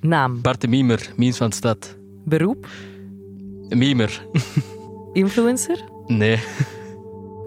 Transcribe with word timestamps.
Naam. 0.00 0.40
Bart 0.40 0.60
de 0.60 0.68
Miemer, 0.68 1.12
Miens 1.16 1.36
van 1.36 1.48
de 1.48 1.54
Stad. 1.54 1.96
Beroep. 2.24 2.66
Miemer. 3.68 4.26
Influencer. 5.12 5.84
Nee. 6.06 6.38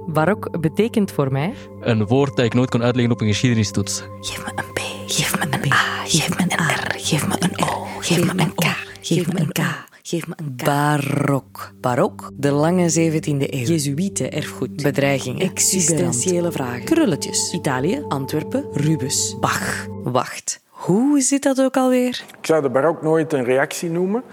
Barok 0.08 0.60
betekent 0.62 1.12
voor 1.12 1.32
mij... 1.32 1.54
Een 1.80 2.06
woord 2.06 2.36
dat 2.36 2.46
ik 2.46 2.54
nooit 2.54 2.70
kon 2.70 2.84
uitleggen 2.84 3.14
op 3.14 3.22
een 3.22 3.28
geschiedenistoets. 3.28 4.04
Geef 4.20 4.46
me 4.46 4.52
een 4.56 4.74
B, 4.74 4.80
geef 5.06 5.40
me 5.40 5.58
een 5.58 5.72
A, 5.72 6.06
geef 6.06 6.30
me 6.30 6.44
een 6.44 6.58
R, 6.58 7.00
geef 7.00 7.28
me 7.28 7.36
een 7.40 7.62
O, 7.62 7.86
geef 8.00 8.34
me 8.34 8.42
een 8.42 8.56
K, 8.56 8.66
geef 9.02 9.34
me 9.34 9.40
een 9.40 9.52
K. 9.52 9.88
Geef 10.10 10.28
me 10.28 10.34
een 10.38 10.56
K. 10.56 10.64
Barok. 10.64 11.74
Barok, 11.82 12.32
de 12.34 12.52
lange 12.52 12.90
17e 12.90 13.22
eeuw. 13.24 13.66
Jezuïte 13.66 14.30
erfgoed. 14.30 14.84
Bedreigingen. 14.84 15.50
Existentiële 15.50 16.52
vragen. 16.52 16.84
Krulletjes. 16.84 17.54
Italië. 17.54 18.04
Antwerpen. 18.08 18.66
Rubens. 18.72 19.36
Bach. 19.40 19.88
Wacht. 20.04 20.62
Hoe 20.80 21.22
zit 21.22 21.44
dat 21.44 21.62
ook 21.62 21.78
alweer? 21.78 22.24
Ik 22.40 22.46
zou 22.46 22.62
de 22.62 22.70
barok 22.70 23.02
nooit 23.02 23.34
een 23.34 23.44
reactie 23.44 23.90
noemen. 23.90 24.24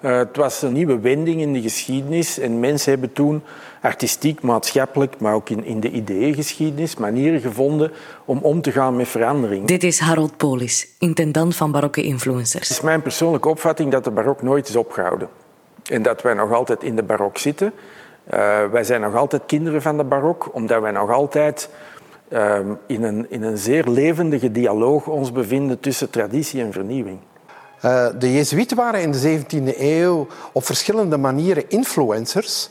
Uh, 0.00 0.16
het 0.16 0.36
was 0.36 0.62
een 0.62 0.72
nieuwe 0.72 0.98
wending 0.98 1.40
in 1.40 1.52
de 1.52 1.62
geschiedenis 1.62 2.38
en 2.38 2.60
mensen 2.60 2.90
hebben 2.90 3.12
toen 3.12 3.42
artistiek, 3.80 4.42
maatschappelijk, 4.42 5.18
maar 5.18 5.34
ook 5.34 5.48
in, 5.48 5.64
in 5.64 5.80
de 5.80 5.90
ideeëngeschiedenis 5.90 6.96
manieren 6.96 7.40
gevonden 7.40 7.92
om 8.24 8.38
om 8.38 8.60
te 8.60 8.72
gaan 8.72 8.96
met 8.96 9.08
verandering. 9.08 9.66
Dit 9.66 9.82
is 9.82 9.98
Harold 9.98 10.36
Polis, 10.36 10.88
intendant 10.98 11.56
van 11.56 11.72
barokke 11.72 12.02
influencers. 12.02 12.68
Het 12.68 12.76
is 12.78 12.84
mijn 12.84 13.02
persoonlijke 13.02 13.48
opvatting 13.48 13.90
dat 13.90 14.04
de 14.04 14.10
barok 14.10 14.42
nooit 14.42 14.68
is 14.68 14.76
opgehouden. 14.76 15.28
En 15.90 16.02
dat 16.02 16.22
wij 16.22 16.34
nog 16.34 16.52
altijd 16.52 16.82
in 16.82 16.96
de 16.96 17.02
barok 17.02 17.38
zitten. 17.38 17.72
Uh, 18.34 18.64
wij 18.70 18.84
zijn 18.84 19.00
nog 19.00 19.14
altijd 19.14 19.42
kinderen 19.46 19.82
van 19.82 19.96
de 19.96 20.04
barok, 20.04 20.48
omdat 20.52 20.80
wij 20.80 20.90
nog 20.90 21.10
altijd 21.10 21.68
in, 22.86 23.02
een, 23.02 23.26
in 23.30 23.42
een 23.42 23.58
zeer 23.58 23.88
levendige 23.88 24.50
dialoog 24.50 25.06
ons 25.06 25.32
bevinden 25.32 25.80
tussen 25.80 26.10
traditie 26.10 26.60
en 26.60 26.72
vernieuwing. 26.72 27.18
Uh, 27.84 28.06
de 28.18 28.32
Jezuïeten 28.32 28.76
waren 28.76 29.00
in 29.00 29.12
de 29.12 29.40
17e 29.40 29.78
eeuw 29.78 30.26
op 30.52 30.64
verschillende 30.64 31.16
manieren 31.16 31.70
influencers. 31.70 32.70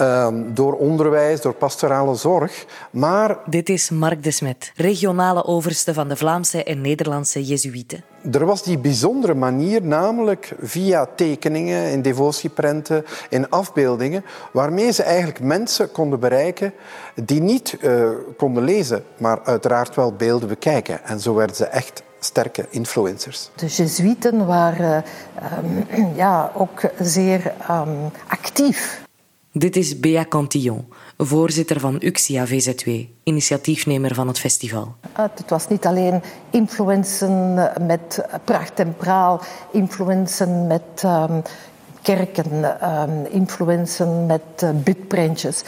Um, 0.00 0.54
door 0.54 0.72
onderwijs, 0.72 1.40
door 1.40 1.54
pastorale 1.54 2.14
zorg. 2.14 2.64
Maar... 2.90 3.36
Dit 3.46 3.68
is 3.68 3.90
Mark 3.90 4.22
de 4.22 4.30
Smet, 4.30 4.72
regionale 4.76 5.44
overste 5.44 5.94
van 5.94 6.08
de 6.08 6.16
Vlaamse 6.16 6.64
en 6.64 6.80
Nederlandse 6.80 7.44
Jezuïeten. 7.44 8.04
Er 8.32 8.44
was 8.46 8.62
die 8.62 8.78
bijzondere 8.78 9.34
manier, 9.34 9.82
namelijk 9.82 10.54
via 10.60 11.06
tekeningen 11.14 11.90
in 11.90 12.02
devotieprenten, 12.02 13.04
in 13.28 13.48
afbeeldingen, 13.48 14.24
waarmee 14.52 14.90
ze 14.90 15.02
eigenlijk 15.02 15.40
mensen 15.40 15.92
konden 15.92 16.20
bereiken 16.20 16.72
die 17.14 17.40
niet 17.40 17.76
uh, 17.80 18.08
konden 18.36 18.64
lezen, 18.64 19.04
maar 19.16 19.40
uiteraard 19.44 19.94
wel 19.94 20.12
beelden 20.12 20.48
bekijken. 20.48 21.04
En 21.04 21.20
zo 21.20 21.34
werden 21.34 21.56
ze 21.56 21.64
echt 21.64 22.02
sterke 22.18 22.66
influencers. 22.70 23.50
De 23.54 23.66
Jezuïeten 23.66 24.46
waren 24.46 25.04
um, 25.58 26.14
ja, 26.22 26.52
ook 26.54 26.80
zeer 27.00 27.52
um, 27.70 28.10
actief. 28.26 29.08
Dit 29.52 29.76
is 29.76 30.00
Bea 30.00 30.24
Cantillon, 30.28 30.92
voorzitter 31.16 31.80
van 31.80 31.96
Uxia 32.02 32.46
VZW, 32.46 32.88
initiatiefnemer 33.22 34.14
van 34.14 34.28
het 34.28 34.38
festival. 34.38 34.94
Het 35.12 35.44
was 35.48 35.68
niet 35.68 35.86
alleen 35.86 36.22
influencen 36.50 37.54
met 37.86 38.24
pracht 38.44 38.78
en 38.78 38.96
praal, 38.96 39.40
influencen 39.72 40.66
met 40.66 41.02
um, 41.04 41.42
kerken, 42.02 42.64
um, 42.64 43.26
influencen 43.26 44.26
met 44.26 44.42
uh, 44.64 44.70
bidprentjes. 44.74 45.62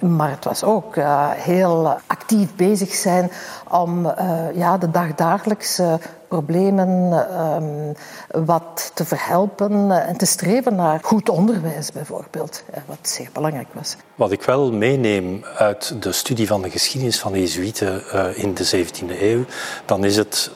Um, 0.00 0.16
maar 0.16 0.30
het 0.30 0.44
was 0.44 0.64
ook 0.64 0.96
uh, 0.96 1.30
heel 1.30 1.98
actief 2.06 2.54
bezig 2.54 2.94
zijn 2.94 3.30
om 3.68 4.06
uh, 4.06 4.12
ja, 4.54 4.78
de 4.78 4.90
dagdagelijkse 4.90 5.98
problemen 6.28 7.12
um, 7.40 7.94
wat 8.46 8.90
te 8.94 9.04
verhelpen 9.04 10.06
en 10.06 10.16
te 10.16 10.26
streven 10.26 10.74
naar 10.74 10.98
goed 11.02 11.28
onderwijs 11.28 11.92
bijvoorbeeld, 11.92 12.62
wat 12.86 12.98
zeer 13.02 13.28
belangrijk 13.32 13.68
was. 13.72 13.96
Wat 14.14 14.32
ik 14.32 14.42
wel 14.42 14.72
meeneem 14.72 15.44
uit 15.56 16.02
de 16.02 16.12
studie 16.12 16.46
van 16.46 16.62
de 16.62 16.70
geschiedenis 16.70 17.20
van 17.20 17.32
de 17.32 17.40
Jezuïeten 17.40 18.02
in 18.36 18.54
de 18.54 18.86
17e 18.86 19.20
eeuw, 19.20 19.44
dan 19.84 20.04
is 20.04 20.16
het 20.16 20.50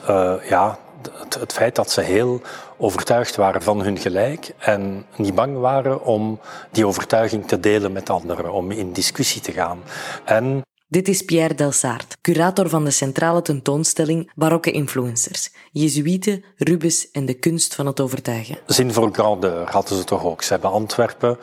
ja, 0.49 0.79
het, 1.21 1.35
het 1.35 1.53
feit 1.53 1.75
dat 1.75 1.91
ze 1.91 2.01
heel 2.01 2.41
overtuigd 2.77 3.37
waren 3.37 3.63
van 3.63 3.83
hun 3.83 3.99
gelijk 3.99 4.51
en 4.59 5.07
niet 5.17 5.35
bang 5.35 5.59
waren 5.59 6.05
om 6.05 6.41
die 6.71 6.87
overtuiging 6.87 7.47
te 7.47 7.61
delen 7.61 7.93
met 7.93 8.11
anderen, 8.11 8.53
om 8.53 8.71
in 8.71 8.93
discussie 8.93 9.41
te 9.41 9.53
gaan. 9.53 9.83
En 10.25 10.63
dit 10.89 11.09
is 11.09 11.23
Pierre 11.23 11.55
Delsaart, 11.55 12.17
curator 12.21 12.69
van 12.69 12.85
de 12.85 12.91
centrale 12.91 13.43
tentoonstelling 13.43 14.31
Barokke 14.35 14.71
Influencers, 14.71 15.51
Jezuïeten, 15.71 16.45
Rubens 16.57 17.11
en 17.11 17.27
de 17.27 17.35
kunst 17.35 17.75
van 17.75 17.87
het 17.87 18.01
overtuigen. 18.01 18.59
Zin 18.67 18.93
voor 18.93 19.13
grandeur 19.13 19.71
hadden 19.71 19.97
ze 19.99 20.05
toch 20.05 20.25
ook. 20.25 20.43
Ze 20.43 20.53
hebben 20.53 20.71
Antwerpen, 20.71 21.39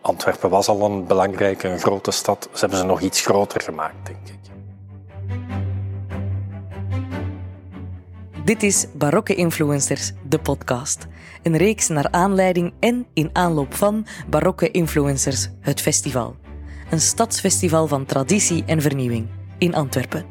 Antwerpen 0.00 0.50
was 0.50 0.68
al 0.68 0.82
een 0.82 1.06
belangrijke, 1.06 1.68
een 1.68 1.80
grote 1.80 2.10
stad, 2.10 2.48
ze 2.52 2.58
hebben 2.58 2.78
ze 2.78 2.84
nog 2.84 3.00
iets 3.00 3.20
groter 3.20 3.60
gemaakt, 3.60 4.06
denk 4.06 4.18
ik. 4.28 4.57
Dit 8.48 8.62
is 8.62 8.86
Barokke 8.94 9.34
Influencers, 9.34 10.12
de 10.28 10.38
podcast. 10.38 11.06
Een 11.42 11.56
reeks 11.56 11.88
naar 11.88 12.10
aanleiding 12.10 12.72
en 12.80 13.06
in 13.12 13.30
aanloop 13.32 13.74
van 13.74 14.06
Barokke 14.28 14.70
Influencers, 14.70 15.48
het 15.60 15.80
festival. 15.80 16.36
Een 16.90 17.00
stadsfestival 17.00 17.86
van 17.86 18.04
traditie 18.04 18.64
en 18.66 18.80
vernieuwing 18.80 19.28
in 19.58 19.74
Antwerpen. 19.74 20.24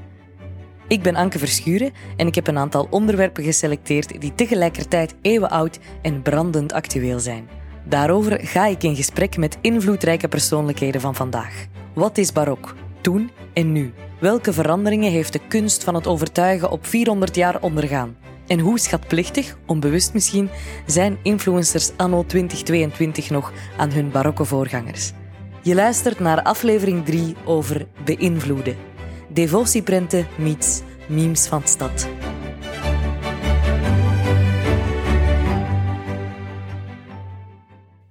Ik 0.87 1.01
ben 1.01 1.15
Anke 1.15 1.39
Verschuren 1.39 1.91
en 2.15 2.27
ik 2.27 2.35
heb 2.35 2.47
een 2.47 2.57
aantal 2.57 2.87
onderwerpen 2.89 3.43
geselecteerd 3.43 4.21
die 4.21 4.35
tegelijkertijd 4.35 5.15
eeuwenoud 5.21 5.79
en 6.01 6.21
brandend 6.21 6.73
actueel 6.73 7.19
zijn. 7.19 7.49
Daarover 7.85 8.39
ga 8.45 8.65
ik 8.65 8.83
in 8.83 8.95
gesprek 8.95 9.37
met 9.37 9.57
invloedrijke 9.61 10.27
persoonlijkheden 10.27 11.01
van 11.01 11.15
vandaag. 11.15 11.65
Wat 11.93 12.17
is 12.17 12.31
barok? 12.31 12.75
Toen 13.01 13.31
en 13.53 13.71
nu? 13.71 13.93
Welke 14.19 14.53
veranderingen 14.53 15.11
heeft 15.11 15.33
de 15.33 15.47
kunst 15.47 15.83
van 15.83 15.95
het 15.95 16.07
overtuigen 16.07 16.71
op 16.71 16.85
400 16.85 17.35
jaar 17.35 17.61
ondergaan? 17.61 18.17
En 18.47 18.59
hoe 18.59 18.79
schatplichtig, 18.79 19.57
onbewust 19.65 20.13
misschien, 20.13 20.49
zijn 20.85 21.17
influencers 21.23 21.97
anno 21.97 22.25
2022 22.25 23.29
nog 23.29 23.53
aan 23.77 23.91
hun 23.91 24.11
barokke 24.11 24.45
voorgangers? 24.45 25.11
Je 25.61 25.75
luistert 25.75 26.19
naar 26.19 26.41
aflevering 26.41 27.05
3 27.05 27.35
over 27.45 27.87
beïnvloeden. 28.05 28.77
Devotieprenten 29.29 30.27
meets 30.37 30.81
memes 31.07 31.47
van 31.47 31.67
stad. 31.67 32.09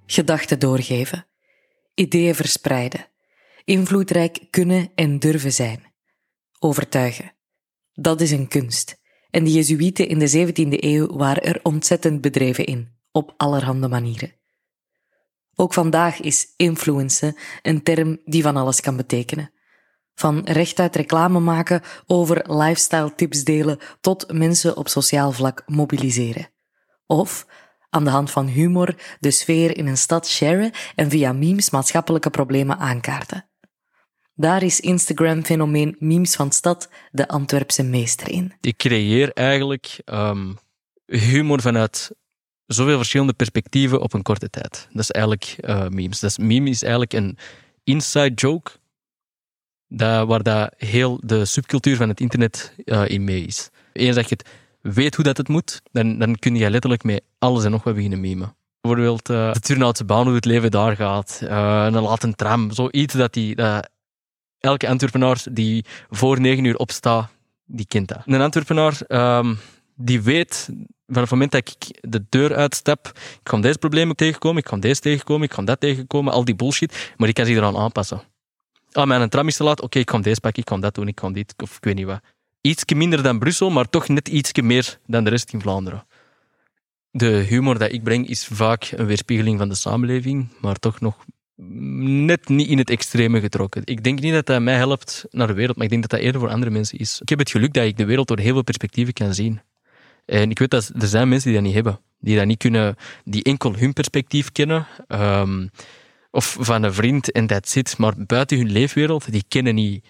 Gedachten 0.07 0.59
doorgeven. 0.59 1.27
Ideeën 1.95 2.35
verspreiden. 2.35 3.07
Invloedrijk 3.65 4.39
kunnen 4.51 4.91
en 4.95 5.19
durven 5.19 5.53
zijn 5.53 5.86
overtuigen. 6.59 7.33
Dat 7.93 8.21
is 8.21 8.31
een 8.31 8.49
kunst. 8.49 9.01
En 9.31 9.45
de 9.45 9.53
Jezuïeten 9.53 10.09
in 10.09 10.19
de 10.19 10.47
17e 10.47 10.85
eeuw 10.85 11.07
waren 11.17 11.43
er 11.43 11.61
ontzettend 11.63 12.21
bedreven 12.21 12.65
in, 12.65 12.89
op 13.11 13.35
allerhande 13.37 13.89
manieren. 13.89 14.35
Ook 15.55 15.73
vandaag 15.73 16.21
is 16.21 16.53
influencen 16.57 17.37
een 17.63 17.83
term 17.83 18.21
die 18.25 18.43
van 18.43 18.57
alles 18.57 18.81
kan 18.81 18.97
betekenen. 18.97 19.51
Van 20.15 20.41
rechtuit 20.45 20.97
reclame 20.97 21.41
maken 21.41 21.83
over 22.07 22.53
lifestyle 22.53 23.15
tips 23.15 23.45
delen 23.45 23.79
tot 24.01 24.33
mensen 24.33 24.77
op 24.77 24.89
sociaal 24.89 25.33
vlak 25.33 25.63
mobiliseren. 25.67 26.51
Of 27.07 27.47
aan 27.91 28.05
de 28.05 28.11
hand 28.11 28.31
van 28.31 28.47
humor 28.47 28.95
de 29.21 29.31
sfeer 29.31 29.77
in 29.77 29.87
een 29.87 29.97
stad 29.97 30.27
sharen 30.27 30.71
en 30.95 31.11
via 31.11 31.33
memes 31.33 31.71
maatschappelijke 31.71 32.31
problemen 32.31 32.79
aankaarten. 32.79 33.46
Daar 34.39 34.63
is 34.63 34.81
Instagram-fenomeen 34.81 35.97
Memes 35.99 36.35
van 36.35 36.53
Stad 36.53 36.89
de 37.11 37.29
Antwerpse 37.29 37.83
meester 37.83 38.31
in. 38.31 38.53
Ik 38.61 38.77
creëer 38.77 39.33
eigenlijk 39.33 40.01
um, 40.05 40.59
humor 41.07 41.61
vanuit 41.61 42.11
zoveel 42.67 42.97
verschillende 42.97 43.33
perspectieven 43.33 44.01
op 44.01 44.13
een 44.13 44.23
korte 44.23 44.51
tijd. 44.51 44.89
Dat 44.91 45.03
is 45.03 45.11
eigenlijk 45.11 45.57
uh, 45.61 45.89
memes. 45.89 46.21
Dat 46.21 46.31
is, 46.31 46.39
meme 46.39 46.71
is 46.71 46.83
eigenlijk 46.83 47.13
een 47.13 47.39
inside 47.85 48.35
joke 48.35 48.71
dat, 49.89 50.27
waar 50.27 50.43
dat 50.43 50.75
heel 50.77 51.21
de 51.23 51.45
subcultuur 51.45 51.97
van 51.97 52.09
het 52.09 52.21
internet 52.21 52.75
uh, 52.85 53.09
in 53.09 53.25
mee 53.25 53.45
is. 53.45 53.71
Eens 53.93 54.17
dat 54.17 54.29
je 54.29 54.37
het 54.39 54.49
weet 54.95 55.15
hoe 55.15 55.25
dat 55.25 55.37
het 55.37 55.49
moet, 55.49 55.81
dan, 55.93 56.19
dan 56.19 56.37
kun 56.37 56.57
je 56.57 56.71
letterlijk 56.71 57.05
met 57.05 57.23
alles 57.39 57.65
en 57.65 57.71
nog 57.71 57.85
wat 57.85 57.95
beginnen 57.95 58.21
memen. 58.21 58.57
Bijvoorbeeld 58.81 59.31
uh, 59.31 59.53
de 59.53 59.61
Turnhoutse 59.61 60.05
baan, 60.05 60.27
hoe 60.27 60.35
het 60.35 60.45
leven 60.45 60.71
daar 60.71 60.97
gaat. 60.97 61.39
Een 61.43 62.01
late 62.01 62.35
tram. 62.35 62.73
Zoiets 62.73 63.15
dat, 63.15 63.33
die, 63.33 63.55
elke 64.67 64.89
Antwerpenaar 64.89 65.45
die 65.51 65.85
voor 66.11 66.41
negen 66.41 66.65
uur 66.65 66.77
opstaat, 66.77 67.29
die 67.65 67.87
kent 67.87 68.09
dat. 68.09 68.23
Een 68.25 68.41
Antwerpenaar 68.41 69.01
um, 69.09 69.59
die 69.97 70.23
weet 70.23 70.69
van 71.07 71.23
het 71.23 71.31
moment 71.31 71.53
dat 71.53 71.69
ik 71.69 71.99
de 72.01 72.25
deur 72.29 72.55
uitstap, 72.55 73.07
ik 73.17 73.41
kan 73.43 73.61
deze 73.61 73.79
problemen 73.79 74.17
tegenkomen, 74.17 74.59
ik 74.59 74.65
kan 74.65 74.81
deze 74.81 75.01
tegenkomen, 75.01 75.43
ik 75.43 75.55
kan 75.55 75.65
dat 75.65 75.81
tegenkomen, 75.81 76.33
al 76.33 76.45
die 76.45 76.55
bullshit, 76.55 77.13
maar 77.17 77.29
ik 77.29 77.35
kan 77.35 77.47
zich 77.47 77.57
eraan 77.57 77.77
aanpassen. 77.77 78.21
Ah, 78.93 79.07
mijn 79.07 79.29
tram 79.29 79.47
is 79.47 79.57
te 79.57 79.65
laat, 79.65 79.81
oké, 79.81 79.99
ik 79.99 80.07
kan 80.07 80.23
deze 80.23 80.41
pakken, 80.41 80.61
ik 80.61 80.69
kan 80.69 80.81
dat 80.81 80.95
doen, 80.95 81.09
ik 81.09 81.15
kan 81.15 81.33
dit, 81.33 81.55
of 81.63 81.77
ik 81.77 81.85
weet 81.85 81.95
niet 81.95 82.07
wat. 82.07 82.21
Ietsje 82.61 82.95
minder 82.95 83.23
dan 83.23 83.39
Brussel, 83.39 83.71
maar 83.71 83.89
toch 83.89 84.09
net 84.09 84.29
ietsje 84.29 84.63
meer 84.63 84.99
dan 85.07 85.25
de 85.25 85.31
rest 85.31 85.53
in 85.53 85.61
Vlaanderen. 85.61 86.07
de 87.11 87.27
humor 87.27 87.79
dat 87.79 87.93
ik 87.93 88.03
breng 88.03 88.29
is 88.29 88.47
vaak 88.47 88.93
een 88.97 89.07
weerspiegeling 89.07 89.59
van 89.59 89.69
de 89.69 89.75
samenleving, 89.75 90.49
maar 90.61 90.77
toch 90.77 91.01
nog 91.01 91.17
net 91.57 92.49
niet 92.49 92.69
in 92.69 92.79
het 92.79 92.91
extreme 92.91 93.41
getrokken. 93.41 93.83
Ik 93.85 94.05
denk 94.05 94.21
niet 94.21 94.33
dat 94.33 94.47
dat 94.47 94.61
mij 94.61 94.75
helpt 94.75 95.25
naar 95.31 95.47
de 95.47 95.53
wereld, 95.53 95.77
maar 95.77 95.85
ik 95.85 95.91
denk 95.91 96.03
dat 96.03 96.11
dat 96.11 96.21
eerder 96.21 96.41
voor 96.41 96.51
andere 96.51 96.71
mensen 96.71 96.99
is. 96.99 97.21
Ik 97.21 97.29
heb 97.29 97.39
het 97.39 97.51
geluk 97.51 97.73
dat 97.73 97.85
ik 97.85 97.97
de 97.97 98.05
wereld 98.05 98.29
door 98.29 98.39
heel 98.39 98.53
veel 98.53 98.63
perspectieven 98.63 99.13
kan 99.13 99.35
zien. 99.35 99.61
En 100.25 100.51
ik 100.51 100.59
weet 100.59 100.71
dat 100.71 100.91
er 100.99 101.09
zijn 101.09 101.29
mensen 101.29 101.51
die 101.51 101.59
dat 101.59 101.67
niet 101.67 101.75
hebben. 101.75 102.01
Die 102.19 102.37
dat 102.37 102.47
niet 102.47 102.59
kunnen, 102.59 102.97
die 103.25 103.43
enkel 103.43 103.77
hun 103.77 103.93
perspectief 103.93 104.53
kennen. 104.53 104.87
Um, 105.09 105.71
of 106.31 106.57
van 106.61 106.83
een 106.83 106.95
vriend 106.95 107.33
en 107.33 107.47
dat 107.47 107.69
zit, 107.69 107.99
maar 107.99 108.15
buiten 108.17 108.59
hun 108.59 108.71
leefwereld, 108.71 109.33
die 109.33 109.45
kennen 109.49 109.75
niet, 109.75 110.05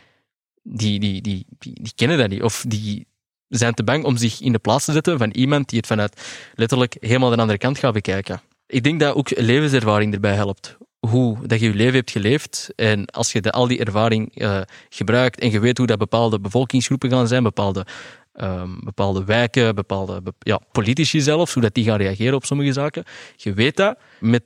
die, 0.63 1.01
die, 1.01 1.23
die, 1.23 1.47
die, 1.59 1.75
die 1.83 1.93
kennen 1.95 2.19
dat 2.19 2.29
niet. 2.29 2.43
Of 2.43 2.65
die 2.69 3.07
zijn 3.49 3.75
te 3.75 3.85
bang 3.85 4.05
om 4.05 4.17
zich 4.17 4.41
in 4.41 4.53
de 4.53 4.59
plaats 4.59 4.85
te 4.85 4.93
zetten 4.93 5.19
van 5.19 5.31
iemand 5.31 5.69
die 5.69 5.79
het 5.79 5.87
vanuit 5.87 6.21
letterlijk 6.55 6.97
helemaal 7.01 7.31
de 7.31 7.37
andere 7.37 7.59
kant 7.59 7.79
gaat 7.79 7.93
bekijken. 7.93 8.41
Ik 8.67 8.83
denk 8.83 9.01
dat 9.01 9.15
ook 9.15 9.31
levenservaring 9.31 10.15
erbij 10.15 10.35
helpt. 10.35 10.77
Hoe 11.09 11.47
dat 11.47 11.61
je 11.61 11.67
je 11.67 11.75
leven 11.75 11.95
hebt 11.95 12.11
geleefd. 12.11 12.73
En 12.77 13.07
als 13.07 13.33
je 13.33 13.41
de, 13.41 13.51
al 13.51 13.67
die 13.67 13.79
ervaring 13.79 14.43
uh, 14.43 14.61
gebruikt 14.89 15.41
en 15.41 15.51
je 15.51 15.61
weet 15.61 15.79
hoe 15.79 15.87
dat 15.87 15.99
bepaalde 15.99 16.41
bevolkingsgroepen 16.41 17.11
gaan 17.11 17.29
zijn, 17.29 17.43
bepaalde, 17.43 17.87
um, 18.35 18.79
bepaalde 18.85 19.25
wijken, 19.25 19.75
bepaalde 19.75 20.23
ja, 20.39 20.61
politici 20.73 21.21
zelfs, 21.21 21.53
hoe 21.53 21.63
dat 21.63 21.75
die 21.75 21.85
gaan 21.85 21.99
reageren 21.99 22.35
op 22.35 22.45
sommige 22.45 22.73
zaken. 22.73 23.05
Je 23.37 23.53
weet 23.53 23.77
dat. 23.77 23.99
Met 24.21 24.43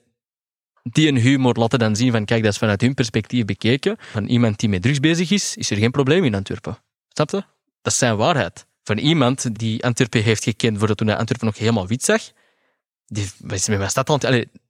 die 0.83 1.09
een 1.09 1.17
humor 1.17 1.55
laten 1.55 1.79
dan 1.79 1.97
zien 1.97 2.13
van 2.13 2.25
kijk, 2.25 2.43
dat 2.43 2.53
is 2.53 2.59
vanuit 2.59 2.81
hun 2.81 2.95
perspectief 2.95 3.45
bekeken. 3.45 3.97
Van 3.99 4.25
iemand 4.25 4.59
die 4.59 4.69
met 4.69 4.83
drugs 4.83 5.01
bezig 5.01 5.31
is, 5.31 5.57
is 5.57 5.71
er 5.71 5.77
geen 5.77 5.91
probleem 5.91 6.25
in 6.25 6.35
Antwerpen. 6.35 6.79
Snap 7.09 7.31
je? 7.31 7.43
Dat 7.83 7.93
is 7.93 7.99
zijn 7.99 8.17
waarheid 8.17 8.67
van 8.85 8.99
iemand 8.99 9.59
die 9.59 9.85
Antwerpen 9.85 10.23
heeft 10.23 10.45
gekend 10.45 10.79
voordat 10.79 10.97
toen 10.97 11.09
Antwerpen 11.09 11.47
nog 11.47 11.59
helemaal 11.59 11.87
wit 11.87 12.05
zag. 12.05 12.23
Die 13.13 13.25
is 13.49 13.69
met 13.69 13.79
mijn 13.79 13.91
stad 13.91 14.11
aan 14.11 14.19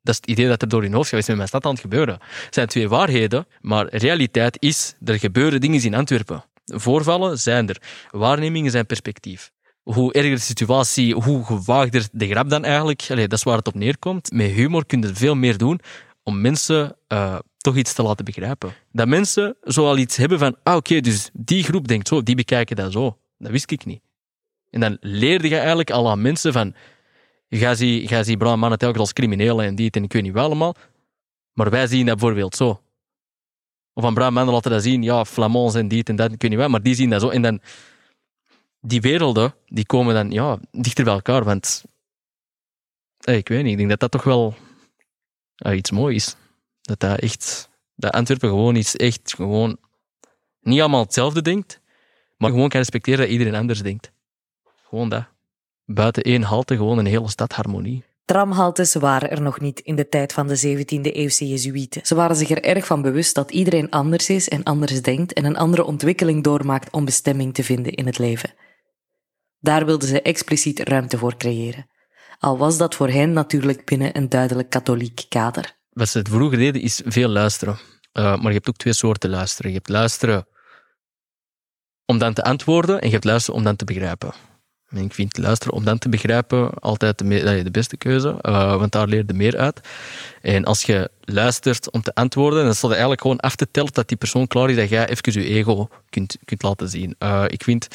dat 0.03 0.15
is 0.15 0.17
het 0.17 0.27
idee 0.27 0.49
dat 0.49 0.63
er 0.63 0.69
door 0.69 0.85
in 0.85 0.93
hoofd 0.93 1.09
gaat, 1.09 1.19
is 1.19 1.27
met 1.27 1.37
mijn 1.37 1.49
stad 1.49 1.65
aan 1.65 1.71
het 1.71 1.81
gebeuren. 1.81 2.19
Het 2.45 2.55
zijn 2.55 2.67
twee 2.67 2.89
waarheden, 2.89 3.47
maar 3.61 3.95
realiteit 3.95 4.57
is, 4.59 4.95
er 5.05 5.19
gebeuren 5.19 5.61
dingen 5.61 5.83
in 5.83 5.95
Antwerpen. 5.95 6.45
Voorvallen 6.65 7.39
zijn 7.39 7.69
er, 7.69 7.83
waarnemingen 8.11 8.71
zijn 8.71 8.87
perspectief. 8.87 9.51
Hoe 9.83 10.13
erger 10.13 10.31
de 10.31 10.39
situatie, 10.39 11.15
hoe 11.15 11.45
gewaagder 11.45 12.09
de 12.13 12.29
grap 12.29 12.51
dan 12.51 12.65
eigenlijk, 12.65 13.07
dat 13.09 13.33
is 13.33 13.43
waar 13.43 13.57
het 13.57 13.67
op 13.67 13.75
neerkomt. 13.75 14.33
Met 14.33 14.51
humor 14.51 14.87
kun 14.87 15.01
je 15.01 15.15
veel 15.15 15.35
meer 15.35 15.59
doen 15.59 15.81
om 16.23 16.41
mensen 16.41 16.97
uh, 17.09 17.39
toch 17.57 17.77
iets 17.77 17.93
te 17.93 18.03
laten 18.03 18.25
begrijpen. 18.25 18.73
Dat 18.93 19.09
mensen 19.09 19.57
zoal 19.63 19.99
iets 19.99 20.17
hebben 20.17 20.39
van, 20.39 20.57
ah 20.63 20.77
oké, 20.77 21.01
dus 21.01 21.31
die 21.33 21.63
groep 21.63 21.89
denkt 21.89 22.09
zo, 22.09 22.23
die 22.23 22.35
bekijken 22.35 22.77
dat 22.77 22.93
zo. 22.93 23.19
Dat 23.39 23.51
wist 23.51 23.71
ik 23.71 23.85
niet. 23.85 24.01
En 24.71 24.81
dan 24.81 24.97
leerde 25.01 25.49
je 25.49 25.57
eigenlijk 25.57 25.91
al 25.91 26.11
aan 26.11 26.23
mensen 26.23 26.53
van, 26.53 26.75
ga 27.59 27.75
zie, 27.75 28.09
ga 28.09 28.23
zie 28.23 28.37
bruine 28.37 28.61
mannen 28.61 28.79
telkens 28.79 29.01
als 29.01 29.13
criminelen 29.13 29.67
en 29.67 29.75
die 29.75 29.91
en 29.91 30.05
ik 30.05 30.13
weet 30.13 30.23
niet 30.23 30.33
wel 30.33 30.45
allemaal, 30.45 30.75
maar 31.53 31.71
wij 31.71 31.87
zien 31.87 32.07
dat 32.07 32.19
bijvoorbeeld 32.19 32.57
zo. 32.57 32.83
Of 33.93 34.05
aan 34.05 34.15
bruine 34.15 34.35
mannen 34.35 34.55
laten 34.55 34.71
dat 34.71 34.83
zien, 34.83 35.03
ja, 35.03 35.25
flamands 35.25 35.75
en 35.75 35.89
die 35.89 36.05
en 36.05 36.17
dat, 36.17 36.33
ik 36.33 36.43
weet 36.43 36.51
niet 36.51 36.61
wel, 36.61 36.69
maar 36.69 36.83
die 36.83 36.95
zien 36.95 37.11
dat 37.11 37.21
zo. 37.21 37.29
En 37.29 37.43
dan, 37.43 37.61
die 38.81 39.01
werelden, 39.01 39.55
die 39.67 39.87
komen 39.87 40.15
dan, 40.15 40.31
ja, 40.31 40.59
dichter 40.71 41.05
bij 41.05 41.13
elkaar, 41.13 41.45
want, 41.45 41.85
hey, 43.19 43.37
ik 43.37 43.49
weet 43.49 43.63
niet, 43.63 43.73
ik 43.73 43.79
denk 43.79 43.91
dat 43.91 44.01
dat 44.01 44.11
toch 44.11 44.25
wel 44.25 44.55
uh, 45.67 45.77
iets 45.77 45.91
moois 45.91 46.17
is. 46.17 46.37
Dat 46.81 47.01
dat 47.01 47.19
echt, 47.19 47.71
dat 47.95 48.13
Antwerpen 48.13 48.49
gewoon 48.49 48.75
iets 48.75 48.97
echt, 48.97 49.35
gewoon, 49.35 49.79
niet 50.61 50.81
allemaal 50.81 51.03
hetzelfde 51.03 51.43
denkt, 51.43 51.81
maar 52.37 52.51
gewoon 52.51 52.69
kan 52.69 52.81
respecteren 52.81 53.21
dat 53.21 53.29
iedereen 53.29 53.55
anders 53.55 53.83
denkt. 53.83 54.13
Gewoon 54.89 55.09
dat. 55.09 55.25
Buiten 55.93 56.23
één 56.23 56.43
halte 56.43 56.77
gewoon 56.77 56.99
een 56.99 57.07
hele 57.07 57.29
stad 57.29 57.53
harmonie. 57.53 58.05
Tramhaltes 58.25 58.95
waren 58.95 59.31
er 59.31 59.43
nog 59.43 59.61
niet 59.61 59.81
in 59.81 59.97
de 59.97 60.09
tijd 60.09 60.33
van 60.33 60.47
de 60.47 60.59
17e-eeuwse 60.59 61.49
Jezuïeten. 61.49 62.07
Ze 62.07 62.15
waren 62.15 62.37
zich 62.37 62.51
er 62.51 62.63
erg 62.63 62.87
van 62.87 63.03
bewust 63.03 63.35
dat 63.35 63.51
iedereen 63.51 63.91
anders 63.91 64.29
is 64.29 64.49
en 64.49 64.63
anders 64.63 65.03
denkt 65.03 65.33
en 65.33 65.45
een 65.45 65.57
andere 65.57 65.85
ontwikkeling 65.85 66.45
doormaakt 66.45 66.93
om 66.93 67.05
bestemming 67.05 67.55
te 67.55 67.65
vinden 67.65 67.93
in 67.93 68.07
het 68.07 68.19
leven. 68.19 68.55
Daar 69.59 69.87
wilden 69.87 70.09
ze 70.09 70.23
expliciet 70.23 70.81
ruimte 70.81 71.19
voor 71.19 71.37
creëren. 71.37 71.87
Al 72.39 72.59
was 72.59 72.79
dat 72.79 72.95
voor 72.95 73.09
hen 73.09 73.33
natuurlijk 73.33 73.85
binnen 73.85 74.17
een 74.17 74.29
duidelijk 74.29 74.71
katholiek 74.71 75.25
kader. 75.29 75.77
Wat 75.91 76.09
ze 76.09 76.19
het 76.19 76.29
vroeger 76.29 76.59
deden 76.59 76.83
is 76.83 77.03
veel 77.05 77.29
luisteren. 77.29 77.75
Uh, 77.75 78.25
maar 78.25 78.49
je 78.49 78.57
hebt 78.57 78.69
ook 78.69 78.77
twee 78.77 78.93
soorten 78.93 79.31
luisteren. 79.31 79.71
Je 79.71 79.77
hebt 79.77 79.89
luisteren 79.89 80.47
om 82.07 82.19
dan 82.19 82.33
te 82.33 82.43
antwoorden 82.43 83.01
en 83.01 83.07
je 83.07 83.13
hebt 83.13 83.25
luisteren 83.25 83.59
om 83.59 83.65
dan 83.65 83.77
te 83.77 83.85
begrijpen. 83.85 84.50
Ik 84.95 85.15
vind 85.15 85.39
luisteren 85.39 85.75
om 85.75 85.85
dan 85.85 85.99
te 85.99 86.09
begrijpen 86.09 86.71
altijd 86.75 87.19
de, 87.19 87.63
de 87.63 87.71
beste 87.71 87.97
keuze, 87.97 88.39
uh, 88.43 88.77
want 88.77 88.93
daar 88.93 89.07
leer 89.07 89.25
je 89.27 89.35
meer 89.35 89.59
uit. 89.59 89.81
En 90.43 90.65
als 90.65 90.83
je 90.83 91.11
luistert 91.21 91.91
om 91.91 92.03
te 92.03 92.15
antwoorden, 92.15 92.65
dan 92.65 92.75
staat 92.75 92.83
je 92.83 92.91
eigenlijk 92.91 93.21
gewoon 93.21 93.41
af 93.41 93.55
te 93.55 93.71
tellen 93.71 93.93
dat 93.93 94.09
die 94.09 94.17
persoon 94.17 94.47
klaar 94.47 94.71
is, 94.71 94.77
dat 94.77 94.89
jij 94.89 95.09
even 95.09 95.43
je 95.43 95.49
ego 95.49 95.89
kunt, 96.09 96.37
kunt 96.45 96.63
laten 96.63 96.89
zien. 96.89 97.15
Uh, 97.19 97.45
ik 97.47 97.63
vind 97.63 97.89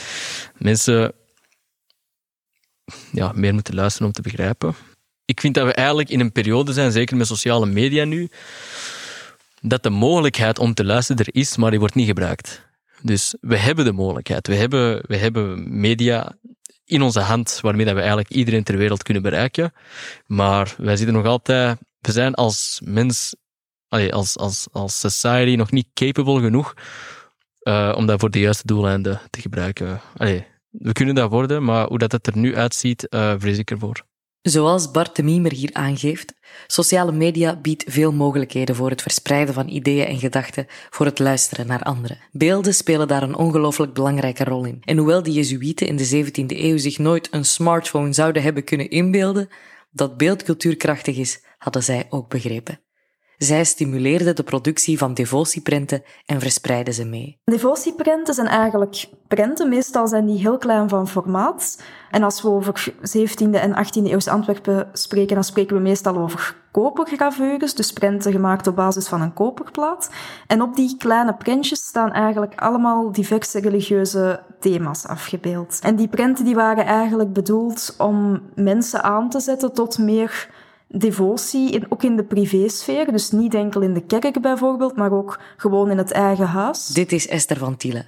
mensen 0.57 1.13
ja, 3.11 3.31
meer 3.35 3.53
moeten 3.53 3.75
luisteren 3.75 4.07
om 4.07 4.13
te 4.13 4.21
begrijpen. 4.21 4.75
Ik 5.25 5.39
vind 5.39 5.53
dat 5.53 5.65
we 5.65 5.73
eigenlijk 5.73 6.09
in 6.09 6.19
een 6.19 6.31
periode 6.31 6.73
zijn, 6.73 6.91
zeker 6.91 7.17
met 7.17 7.27
sociale 7.27 7.65
media 7.65 8.03
nu, 8.03 8.29
dat 9.61 9.83
de 9.83 9.89
mogelijkheid 9.89 10.59
om 10.59 10.73
te 10.73 10.85
luisteren 10.85 11.25
er 11.25 11.35
is, 11.35 11.57
maar 11.57 11.69
die 11.69 11.79
wordt 11.79 11.95
niet 11.95 12.07
gebruikt. 12.07 12.61
Dus 13.01 13.35
we 13.41 13.57
hebben 13.57 13.85
de 13.85 13.91
mogelijkheid. 13.91 14.47
We 14.47 14.55
hebben, 14.55 15.01
we 15.07 15.17
hebben 15.17 15.79
media 15.79 16.35
in 16.85 17.01
onze 17.01 17.19
hand 17.19 17.59
waarmee 17.61 17.85
dat 17.85 17.93
we 17.93 17.99
eigenlijk 17.99 18.29
iedereen 18.29 18.63
ter 18.63 18.77
wereld 18.77 19.03
kunnen 19.03 19.23
bereiken. 19.23 19.73
Maar 20.25 20.75
wij 20.77 20.95
zitten 20.95 21.15
nog 21.15 21.25
altijd, 21.25 21.77
we 21.99 22.11
zijn 22.11 22.33
als 22.33 22.81
mens, 22.83 23.35
als, 23.89 24.37
als, 24.37 24.67
als 24.71 24.99
society 24.99 25.55
nog 25.55 25.71
niet 25.71 25.87
capable 25.93 26.41
genoeg 26.41 26.73
uh, 27.61 27.93
om 27.95 28.05
dat 28.05 28.19
voor 28.19 28.31
de 28.31 28.39
juiste 28.39 28.67
doeleinden 28.67 29.21
te 29.29 29.41
gebruiken. 29.41 30.01
Allee, 30.17 30.47
we 30.69 30.91
kunnen 30.91 31.15
dat 31.15 31.29
worden, 31.29 31.63
maar 31.63 31.87
hoe 31.87 31.97
dat 31.97 32.11
het 32.11 32.27
er 32.27 32.37
nu 32.37 32.55
uitziet, 32.55 33.07
uh, 33.09 33.33
vrees 33.37 33.57
ik 33.57 33.71
ervoor. 33.71 34.05
Zoals 34.45 34.91
Bart 34.91 35.15
de 35.15 35.23
Miemer 35.23 35.51
hier 35.51 35.69
aangeeft, 35.73 36.33
sociale 36.67 37.11
media 37.11 37.55
biedt 37.55 37.83
veel 37.87 38.11
mogelijkheden 38.11 38.75
voor 38.75 38.89
het 38.89 39.01
verspreiden 39.01 39.53
van 39.53 39.67
ideeën 39.67 40.05
en 40.05 40.17
gedachten, 40.17 40.65
voor 40.89 41.05
het 41.05 41.19
luisteren 41.19 41.67
naar 41.67 41.83
anderen. 41.83 42.17
Beelden 42.31 42.73
spelen 42.73 43.07
daar 43.07 43.23
een 43.23 43.35
ongelooflijk 43.35 43.93
belangrijke 43.93 44.43
rol 44.43 44.65
in. 44.65 44.81
En 44.81 44.97
hoewel 44.97 45.23
de 45.23 45.31
Jezuïeten 45.31 45.87
in 45.87 45.95
de 45.95 46.25
17e 46.25 46.57
eeuw 46.57 46.77
zich 46.77 46.97
nooit 46.97 47.27
een 47.31 47.45
smartphone 47.45 48.13
zouden 48.13 48.41
hebben 48.41 48.63
kunnen 48.63 48.89
inbeelden, 48.89 49.49
dat 49.91 50.17
beeldcultuur 50.17 50.75
krachtig 50.75 51.17
is, 51.17 51.43
hadden 51.57 51.83
zij 51.83 52.05
ook 52.09 52.29
begrepen. 52.29 52.79
Zij 53.37 53.63
stimuleerden 53.63 54.35
de 54.35 54.43
productie 54.43 54.97
van 54.97 55.13
devotieprenten 55.13 56.03
en 56.25 56.39
verspreidden 56.39 56.93
ze 56.93 57.05
mee. 57.05 57.37
Devotieprenten 57.43 58.33
zijn 58.33 58.47
eigenlijk 58.47 59.05
prenten, 59.27 59.69
meestal 59.69 60.07
zijn 60.07 60.25
die 60.25 60.39
heel 60.39 60.57
klein 60.57 60.89
van 60.89 61.07
formaat. 61.07 61.83
En 62.11 62.23
als 62.23 62.41
we 62.41 62.49
over 62.49 62.93
17e 62.93 63.49
en 63.51 63.85
18e 63.85 64.03
eeuwse 64.03 64.31
Antwerpen 64.31 64.89
spreken, 64.93 65.35
dan 65.35 65.43
spreken 65.43 65.75
we 65.75 65.81
meestal 65.81 66.17
over 66.17 66.55
kopergravures, 66.71 67.75
dus 67.75 67.93
prenten 67.93 68.31
gemaakt 68.31 68.67
op 68.67 68.75
basis 68.75 69.07
van 69.07 69.21
een 69.21 69.33
koperplaat. 69.33 70.09
En 70.47 70.61
op 70.61 70.75
die 70.75 70.97
kleine 70.97 71.35
prentjes 71.35 71.85
staan 71.85 72.11
eigenlijk 72.11 72.53
allemaal 72.55 73.11
diverse 73.11 73.59
religieuze 73.59 74.43
thema's 74.59 75.05
afgebeeld. 75.05 75.79
En 75.81 75.95
die 75.95 76.07
prenten 76.07 76.45
die 76.45 76.55
waren 76.55 76.85
eigenlijk 76.85 77.33
bedoeld 77.33 77.95
om 77.97 78.41
mensen 78.55 79.03
aan 79.03 79.29
te 79.29 79.39
zetten 79.39 79.73
tot 79.73 79.97
meer 79.97 80.49
devotie, 80.87 81.85
ook 81.89 82.03
in 82.03 82.15
de 82.15 82.23
privésfeer. 82.23 83.11
Dus 83.11 83.31
niet 83.31 83.53
enkel 83.53 83.81
in 83.81 83.93
de 83.93 84.05
kerk 84.05 84.41
bijvoorbeeld, 84.41 84.95
maar 84.95 85.11
ook 85.11 85.39
gewoon 85.57 85.91
in 85.91 85.97
het 85.97 86.11
eigen 86.11 86.47
huis. 86.47 86.85
Dit 86.85 87.11
is 87.11 87.27
Esther 87.27 87.57
van 87.57 87.77
Tiele. 87.77 88.05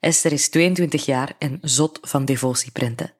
Esther 0.00 0.32
is 0.32 0.48
22 0.48 1.04
jaar 1.04 1.34
en 1.38 1.58
zot 1.60 1.98
van 2.02 2.24
devotieprenten. 2.24 3.12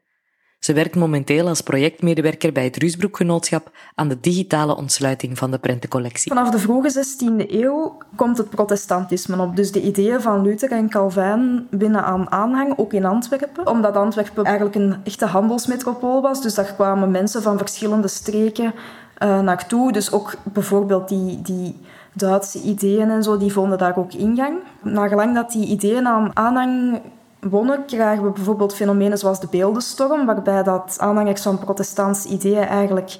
Ze 0.58 0.72
werkt 0.72 0.96
momenteel 0.96 1.48
als 1.48 1.60
projectmedewerker 1.60 2.52
bij 2.52 2.64
het 2.64 2.76
Ruusbroekgenootschap 2.76 3.70
aan 3.94 4.08
de 4.08 4.20
digitale 4.20 4.76
ontsluiting 4.76 5.38
van 5.38 5.50
de 5.50 5.58
prentencollectie. 5.58 6.32
Vanaf 6.32 6.50
de 6.50 6.58
vroege 6.58 7.04
16e 7.04 7.50
eeuw 7.50 7.98
komt 8.16 8.38
het 8.38 8.50
protestantisme 8.50 9.42
op. 9.42 9.56
Dus 9.56 9.72
de 9.72 9.82
ideeën 9.82 10.20
van 10.20 10.42
Luther 10.42 10.70
en 10.70 10.88
Calvijn 10.88 11.66
binnen 11.70 12.04
aan 12.04 12.30
aanhang, 12.30 12.78
ook 12.78 12.92
in 12.92 13.04
Antwerpen. 13.04 13.66
Omdat 13.66 13.96
Antwerpen 13.96 14.44
eigenlijk 14.44 14.76
een 14.76 14.96
echte 15.04 15.26
handelsmetropool 15.26 16.22
was. 16.22 16.42
Dus 16.42 16.54
daar 16.54 16.74
kwamen 16.74 17.10
mensen 17.10 17.42
van 17.42 17.58
verschillende 17.58 18.08
streken 18.08 18.74
uh, 19.22 19.40
naartoe. 19.40 19.92
Dus 19.92 20.12
ook 20.12 20.34
bijvoorbeeld 20.42 21.08
die, 21.08 21.42
die 21.42 21.76
Duitse 22.12 22.62
ideeën 22.62 23.10
en 23.10 23.22
zo, 23.22 23.36
die 23.36 23.52
vonden 23.52 23.78
daar 23.78 23.98
ook 23.98 24.12
ingang. 24.12 24.58
Nagelang 24.82 25.34
dat 25.34 25.52
die 25.52 25.66
ideeën 25.66 26.06
aan 26.06 26.30
aanhang 26.36 27.00
wonnen, 27.40 27.84
krijgen 27.84 28.24
we 28.24 28.30
bijvoorbeeld 28.30 28.74
fenomenen 28.74 29.18
zoals 29.18 29.40
de 29.40 29.48
beeldenstorm, 29.50 30.26
waarbij 30.26 30.62
dat 30.62 30.96
aanhangers 31.00 31.42
van 31.42 31.58
protestantse 31.58 32.28
ideeën 32.28 32.66
eigenlijk 32.66 33.16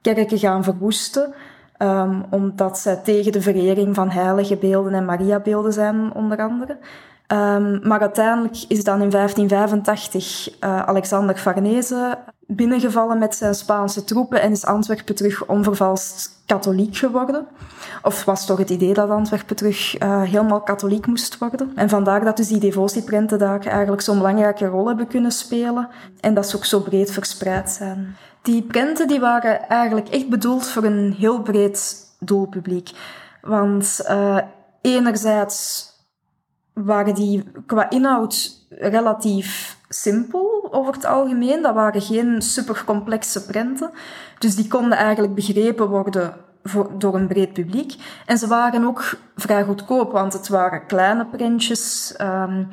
kerken 0.00 0.38
gaan 0.38 0.64
verwoesten, 0.64 1.34
um, 1.78 2.24
omdat 2.30 2.78
zij 2.78 2.96
tegen 2.96 3.32
de 3.32 3.42
verering 3.42 3.94
van 3.94 4.10
heilige 4.10 4.56
beelden 4.56 4.94
en 4.94 5.04
Mariabeelden 5.04 5.72
zijn, 5.72 6.12
onder 6.14 6.38
andere. 6.38 6.78
Um, 7.32 7.80
maar 7.82 8.00
uiteindelijk 8.00 8.56
is 8.68 8.84
dan 8.84 9.02
in 9.02 9.10
1585 9.10 10.48
uh, 10.60 10.82
Alexander 10.82 11.36
Farnese 11.36 12.18
binnengevallen 12.46 13.18
met 13.18 13.34
zijn 13.34 13.54
Spaanse 13.54 14.04
troepen 14.04 14.42
en 14.42 14.50
is 14.50 14.66
Antwerpen 14.66 15.14
terug 15.14 15.46
onvervalst 15.46 16.42
katholiek 16.46 16.96
geworden. 16.96 17.46
Of 18.02 18.24
was 18.24 18.46
toch 18.46 18.58
het 18.58 18.70
idee 18.70 18.94
dat 18.94 19.10
Antwerpen 19.10 19.56
terug 19.56 20.02
uh, 20.02 20.22
helemaal 20.22 20.60
katholiek 20.60 21.06
moest 21.06 21.38
worden. 21.38 21.72
En 21.74 21.88
vandaar 21.88 22.24
dat 22.24 22.36
dus 22.36 22.48
die 22.48 22.60
devotieprenten 22.60 23.38
daar 23.38 23.66
eigenlijk 23.66 24.02
zo'n 24.02 24.18
belangrijke 24.18 24.66
rol 24.66 24.86
hebben 24.86 25.06
kunnen 25.06 25.32
spelen 25.32 25.88
en 26.20 26.34
dat 26.34 26.48
ze 26.48 26.56
ook 26.56 26.64
zo 26.64 26.80
breed 26.80 27.10
verspreid 27.10 27.70
zijn. 27.70 28.16
Die 28.42 28.62
prenten 28.62 29.08
die 29.08 29.20
waren 29.20 29.68
eigenlijk 29.68 30.08
echt 30.08 30.28
bedoeld 30.28 30.68
voor 30.68 30.84
een 30.84 31.14
heel 31.18 31.42
breed 31.42 32.06
doelpubliek. 32.18 32.90
Want 33.40 34.00
uh, 34.10 34.38
enerzijds 34.80 35.89
waren 36.72 37.14
die 37.14 37.44
qua 37.66 37.90
inhoud 37.90 38.50
relatief 38.68 39.78
simpel 39.88 40.68
over 40.70 40.92
het 40.92 41.04
algemeen. 41.04 41.62
Dat 41.62 41.74
waren 41.74 42.02
geen 42.02 42.42
supercomplexe 42.42 43.46
prenten. 43.46 43.90
Dus 44.38 44.56
die 44.56 44.68
konden 44.68 44.98
eigenlijk 44.98 45.34
begrepen 45.34 45.88
worden 45.88 46.34
door 46.98 47.14
een 47.14 47.26
breed 47.26 47.52
publiek. 47.52 47.94
En 48.26 48.38
ze 48.38 48.46
waren 48.46 48.84
ook 48.84 49.18
vrij 49.36 49.64
goedkoop, 49.64 50.12
want 50.12 50.32
het 50.32 50.48
waren 50.48 50.86
kleine 50.86 51.26
prentjes. 51.26 52.14
Um, 52.20 52.68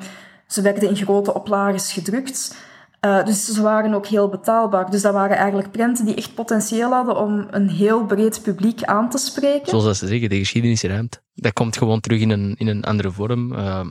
ze 0.46 0.62
werden 0.62 0.88
in 0.88 0.96
grote 0.96 1.34
oplages 1.34 1.92
gedrukt. 1.92 2.56
Uh, 3.00 3.24
dus 3.24 3.44
ze 3.44 3.62
waren 3.62 3.94
ook 3.94 4.06
heel 4.06 4.28
betaalbaar. 4.28 4.90
Dus 4.90 5.02
dat 5.02 5.12
waren 5.12 5.36
eigenlijk 5.36 5.70
prenten 5.70 6.04
die 6.04 6.14
echt 6.14 6.34
potentieel 6.34 6.92
hadden 6.92 7.16
om 7.16 7.46
een 7.50 7.68
heel 7.68 8.04
breed 8.04 8.42
publiek 8.42 8.82
aan 8.82 9.10
te 9.10 9.18
spreken. 9.18 9.68
Zoals 9.68 9.98
ze 9.98 10.06
zeggen, 10.06 10.28
de 10.28 10.38
geschiedenis 10.38 10.82
ruimt. 10.82 11.20
Dat 11.34 11.52
komt 11.52 11.76
gewoon 11.76 12.00
terug 12.00 12.20
in 12.20 12.30
een, 12.30 12.54
in 12.58 12.66
een 12.66 12.84
andere 12.84 13.10
vorm. 13.10 13.52
Uh, 13.52 13.86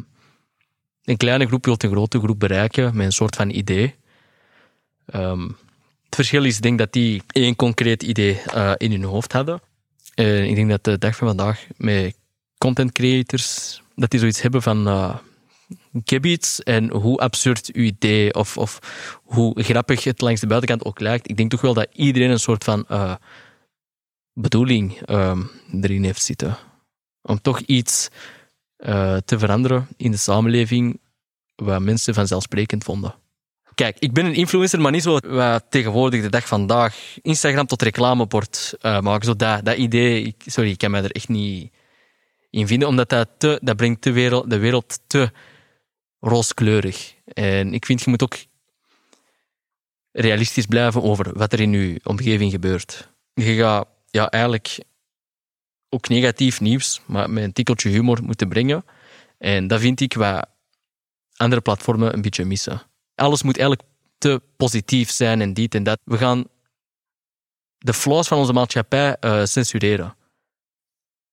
een 1.03 1.17
kleine 1.17 1.47
groep 1.47 1.65
wil 1.65 1.75
een 1.77 1.91
grote 1.91 2.19
groep 2.19 2.39
bereiken 2.39 2.95
met 2.95 3.05
een 3.05 3.11
soort 3.11 3.35
van 3.35 3.49
idee. 3.49 3.95
Um, 5.15 5.57
het 6.05 6.15
verschil 6.15 6.43
is, 6.43 6.55
ik 6.55 6.61
denk 6.61 6.77
dat 6.77 6.93
die 6.93 7.21
één 7.27 7.55
concreet 7.55 8.03
idee 8.03 8.41
uh, 8.55 8.71
in 8.77 8.91
hun 8.91 9.03
hoofd 9.03 9.33
hadden. 9.33 9.61
Ik 10.15 10.55
denk 10.55 10.69
dat 10.69 10.83
de 10.83 10.97
dag 10.97 11.15
van 11.15 11.27
vandaag 11.27 11.65
met 11.77 12.15
content 12.57 12.91
creators, 12.91 13.81
dat 13.95 14.09
die 14.09 14.19
zoiets 14.19 14.41
hebben 14.41 14.61
van 14.61 14.87
iets 16.21 16.63
en 16.63 16.89
hoe 16.89 17.19
absurd 17.19 17.69
uw 17.73 17.83
idee 17.83 18.33
of, 18.33 18.57
of 18.57 18.79
hoe 19.23 19.63
grappig 19.63 20.03
het 20.03 20.21
langs 20.21 20.41
de 20.41 20.47
buitenkant 20.47 20.85
ook 20.85 20.99
lijkt. 20.99 21.29
Ik 21.29 21.37
denk 21.37 21.51
toch 21.51 21.61
wel 21.61 21.73
dat 21.73 21.87
iedereen 21.91 22.29
een 22.29 22.39
soort 22.39 22.63
van 22.63 22.85
uh, 22.91 23.15
bedoeling 24.33 25.09
um, 25.09 25.49
erin 25.81 26.03
heeft 26.03 26.21
zitten. 26.21 26.57
Om 27.21 27.41
toch 27.41 27.59
iets 27.59 28.09
uh, 28.77 29.17
te 29.25 29.39
veranderen 29.39 29.87
in 29.97 30.11
de 30.11 30.17
samenleving 30.17 30.99
wat 31.55 31.81
mensen 31.81 32.13
vanzelfsprekend 32.13 32.83
vonden. 32.83 33.15
Kijk, 33.75 33.97
ik 33.99 34.13
ben 34.13 34.25
een 34.25 34.33
influencer, 34.33 34.81
maar 34.81 34.91
niet 34.91 35.03
zo 35.03 35.19
wat 35.19 35.65
tegenwoordig 35.69 36.21
de 36.21 36.29
dag 36.29 36.47
vandaag 36.47 37.17
Instagram 37.21 37.65
tot 37.65 37.81
reclamebord 37.81 38.75
uh, 38.81 38.99
maken. 38.99 39.25
Zo 39.25 39.35
dat, 39.35 39.65
dat 39.65 39.77
idee, 39.77 40.35
sorry, 40.45 40.69
ik 40.69 40.77
kan 40.77 40.91
mij 40.91 41.03
er 41.03 41.11
echt 41.11 41.27
niet 41.27 41.71
in 42.49 42.67
vinden, 42.67 42.87
omdat 42.87 43.09
dat, 43.09 43.29
te, 43.37 43.59
dat 43.63 43.75
brengt 43.75 44.03
de 44.03 44.11
wereld, 44.11 44.49
de 44.49 44.57
wereld 44.57 44.99
te 45.07 45.31
rooskleurig. 46.19 47.15
En 47.25 47.73
ik 47.73 47.85
vind, 47.85 48.01
je 48.01 48.09
moet 48.09 48.23
ook 48.23 48.37
realistisch 50.11 50.65
blijven 50.65 51.03
over 51.03 51.37
wat 51.37 51.53
er 51.53 51.59
in 51.59 51.71
je 51.71 51.99
omgeving 52.03 52.51
gebeurt. 52.51 53.11
Je 53.33 53.55
gaat 53.55 53.87
ja, 54.09 54.29
eigenlijk 54.29 54.79
ook 55.89 56.07
negatief 56.07 56.61
nieuws, 56.61 57.01
maar 57.05 57.29
met 57.29 57.43
een 57.43 57.53
tikkeltje 57.53 57.89
humor 57.89 58.23
moeten 58.23 58.49
brengen. 58.49 58.85
En 59.37 59.67
dat 59.67 59.79
vind 59.79 59.99
ik 60.01 60.13
wat 60.13 60.49
andere 61.35 61.61
platformen 61.61 62.13
een 62.13 62.21
beetje 62.21 62.45
missen. 62.45 62.81
Alles 63.15 63.43
moet 63.43 63.57
eigenlijk 63.57 63.89
te 64.17 64.41
positief 64.57 65.11
zijn 65.11 65.41
en 65.41 65.53
dit 65.53 65.75
en 65.75 65.83
dat. 65.83 65.99
We 66.03 66.17
gaan 66.17 66.45
de 67.77 67.93
flaws 67.93 68.27
van 68.27 68.37
onze 68.37 68.53
maatschappij 68.53 69.17
uh, 69.21 69.45
censureren. 69.45 70.15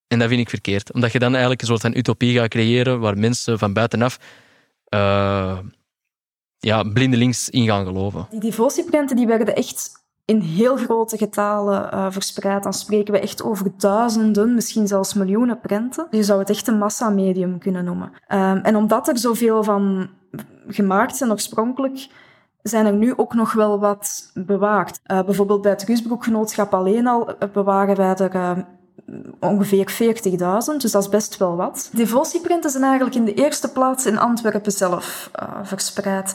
En 0.06 0.18
dat 0.18 0.28
vind 0.28 0.40
ik 0.40 0.48
verkeerd. 0.48 0.92
Omdat 0.92 1.12
je 1.12 1.18
dan 1.18 1.30
eigenlijk 1.30 1.60
een 1.60 1.66
soort 1.66 1.80
van 1.80 1.96
utopie 1.96 2.38
gaat 2.38 2.48
creëren 2.48 3.00
waar 3.00 3.18
mensen 3.18 3.58
van 3.58 3.72
buitenaf 3.72 4.18
uh, 4.94 5.58
ja, 6.58 6.82
blindelings 6.82 7.50
in 7.50 7.66
gaan 7.66 7.84
geloven. 7.84 8.26
Die 8.30 8.40
devotieprenten 8.40 9.16
die 9.16 9.26
werden 9.26 9.54
echt 9.54 10.02
in 10.24 10.40
heel 10.40 10.76
grote 10.76 11.16
getalen 11.16 11.94
uh, 11.94 12.06
verspreid. 12.10 12.62
Dan 12.62 12.72
spreken 12.72 13.12
we 13.12 13.20
echt 13.20 13.42
over 13.42 13.72
duizenden, 13.78 14.54
misschien 14.54 14.86
zelfs 14.86 15.14
miljoenen 15.14 15.60
prenten. 15.60 16.06
Je 16.10 16.22
zou 16.22 16.38
het 16.38 16.50
echt 16.50 16.68
een 16.68 16.78
massamedium 16.78 17.58
kunnen 17.58 17.84
noemen. 17.84 18.12
Um, 18.28 18.56
en 18.56 18.76
omdat 18.76 19.08
er 19.08 19.18
zoveel 19.18 19.62
van 19.62 20.08
gemaakt 20.68 21.16
zijn 21.16 21.30
oorspronkelijk, 21.30 22.08
zijn 22.62 22.86
er 22.86 22.92
nu 22.92 23.12
ook 23.16 23.34
nog 23.34 23.52
wel 23.52 23.78
wat 23.78 24.30
bewaard. 24.34 25.00
Uh, 25.06 25.22
bijvoorbeeld 25.22 25.62
bij 25.62 25.70
het 25.70 25.84
Rusbroekgenootschap 25.84 26.74
alleen 26.74 27.06
al 27.06 27.34
bewaren 27.52 27.96
wij 27.96 28.14
er 28.16 28.66
ongeveer 29.40 29.92
40.000, 29.92 30.76
dus 30.78 30.92
dat 30.92 31.02
is 31.02 31.08
best 31.08 31.36
wel 31.36 31.56
wat. 31.56 31.90
Devotieprenten 31.92 32.70
zijn 32.70 32.82
eigenlijk 32.82 33.14
in 33.14 33.24
de 33.24 33.34
eerste 33.34 33.72
plaats 33.72 34.06
in 34.06 34.18
Antwerpen 34.18 34.72
zelf 34.72 35.30
uh, 35.42 35.48
verspreid. 35.62 36.34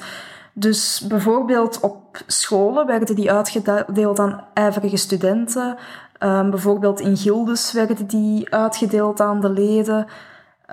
Dus 0.54 1.06
bijvoorbeeld 1.08 1.80
op 1.80 2.24
scholen 2.28 2.86
werden 2.86 3.16
die 3.16 3.32
uitgedeeld 3.32 4.20
aan 4.20 4.44
ijverige 4.54 4.98
studenten. 4.98 5.78
Um, 6.20 6.50
bijvoorbeeld 6.50 7.00
in 7.00 7.18
gildes 7.18 7.72
werden 7.72 8.08
die 8.08 8.54
uitgedeeld 8.54 9.22
aan 9.22 9.42
de 9.42 9.50
leden. 9.50 10.06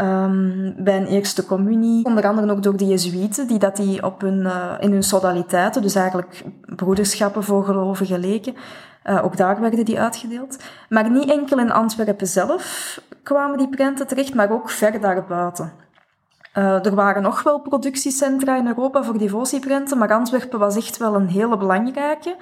Um, 0.01 0.75
bij 0.79 0.97
een 0.97 1.07
eerste 1.07 1.47
communie. 1.47 2.05
Onder 2.05 2.27
andere 2.27 2.53
ook 2.53 2.63
door 2.63 2.77
de 2.77 2.87
Jezuïeten, 2.87 3.47
die 3.47 3.59
dat 3.59 3.77
die 3.77 4.05
op 4.05 4.21
hun, 4.21 4.39
uh, 4.41 4.73
in 4.81 4.93
hun 4.93 5.03
sodaliteiten, 5.03 5.83
dus 5.83 5.95
eigenlijk 5.95 6.45
broederschappen 6.77 7.45
voor 7.45 7.65
gelovigen 7.65 8.21
leken, 8.21 8.55
uh, 9.09 9.25
ook 9.25 9.37
daar 9.37 9.61
werden 9.61 9.85
die 9.85 10.01
uitgedeeld. 10.01 10.57
Maar 10.89 11.11
niet 11.11 11.31
enkel 11.31 11.59
in 11.59 11.73
Antwerpen 11.73 12.27
zelf 12.27 13.01
kwamen 13.23 13.59
die 13.59 13.69
prenten 13.69 14.07
terecht, 14.07 14.35
maar 14.35 14.51
ook 14.51 14.71
ver 14.71 15.01
daarbuiten. 15.01 15.73
Uh, 16.55 16.87
er 16.87 16.95
waren 16.95 17.23
nog 17.23 17.43
wel 17.43 17.61
productiecentra 17.61 18.57
in 18.57 18.67
Europa 18.67 19.03
voor 19.03 19.19
devotieprenten, 19.19 19.99
maar 19.99 20.13
Antwerpen 20.13 20.59
was 20.59 20.77
echt 20.77 20.97
wel 20.97 21.15
een 21.15 21.29
hele 21.29 21.57
belangrijke. 21.57 22.37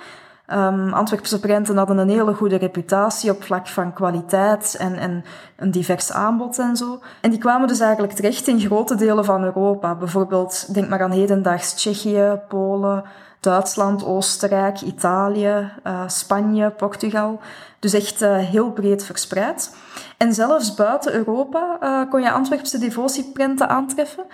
Um, 0.52 0.92
Antwerpse 0.92 1.40
prenten 1.40 1.76
hadden 1.76 1.98
een 1.98 2.08
hele 2.08 2.34
goede 2.34 2.56
reputatie 2.56 3.30
op 3.30 3.42
vlak 3.42 3.66
van 3.66 3.92
kwaliteit 3.92 4.76
en, 4.78 4.96
en 4.96 5.24
een 5.56 5.70
divers 5.70 6.12
aanbod 6.12 6.58
en 6.58 6.76
zo. 6.76 7.00
En 7.20 7.30
die 7.30 7.38
kwamen 7.38 7.68
dus 7.68 7.80
eigenlijk 7.80 8.12
terecht 8.12 8.46
in 8.46 8.60
grote 8.60 8.94
delen 8.94 9.24
van 9.24 9.44
Europa. 9.44 9.94
Bijvoorbeeld, 9.94 10.74
denk 10.74 10.88
maar 10.88 11.02
aan 11.02 11.10
hedendaags 11.10 11.74
Tsjechië, 11.74 12.40
Polen, 12.48 13.04
Duitsland, 13.44 14.04
Oostenrijk, 14.04 14.80
Italië, 14.80 15.70
uh, 15.86 16.08
Spanje, 16.08 16.70
Portugal. 16.70 17.40
Dus 17.78 17.92
echt 17.92 18.22
uh, 18.22 18.36
heel 18.38 18.72
breed 18.72 19.04
verspreid. 19.04 19.76
En 20.16 20.32
zelfs 20.32 20.74
buiten 20.74 21.14
Europa 21.14 21.78
uh, 21.82 22.10
kon 22.10 22.22
je 22.22 22.30
Antwerpse 22.30 22.78
devotieprenten 22.78 23.68
aantreffen. 23.68 24.24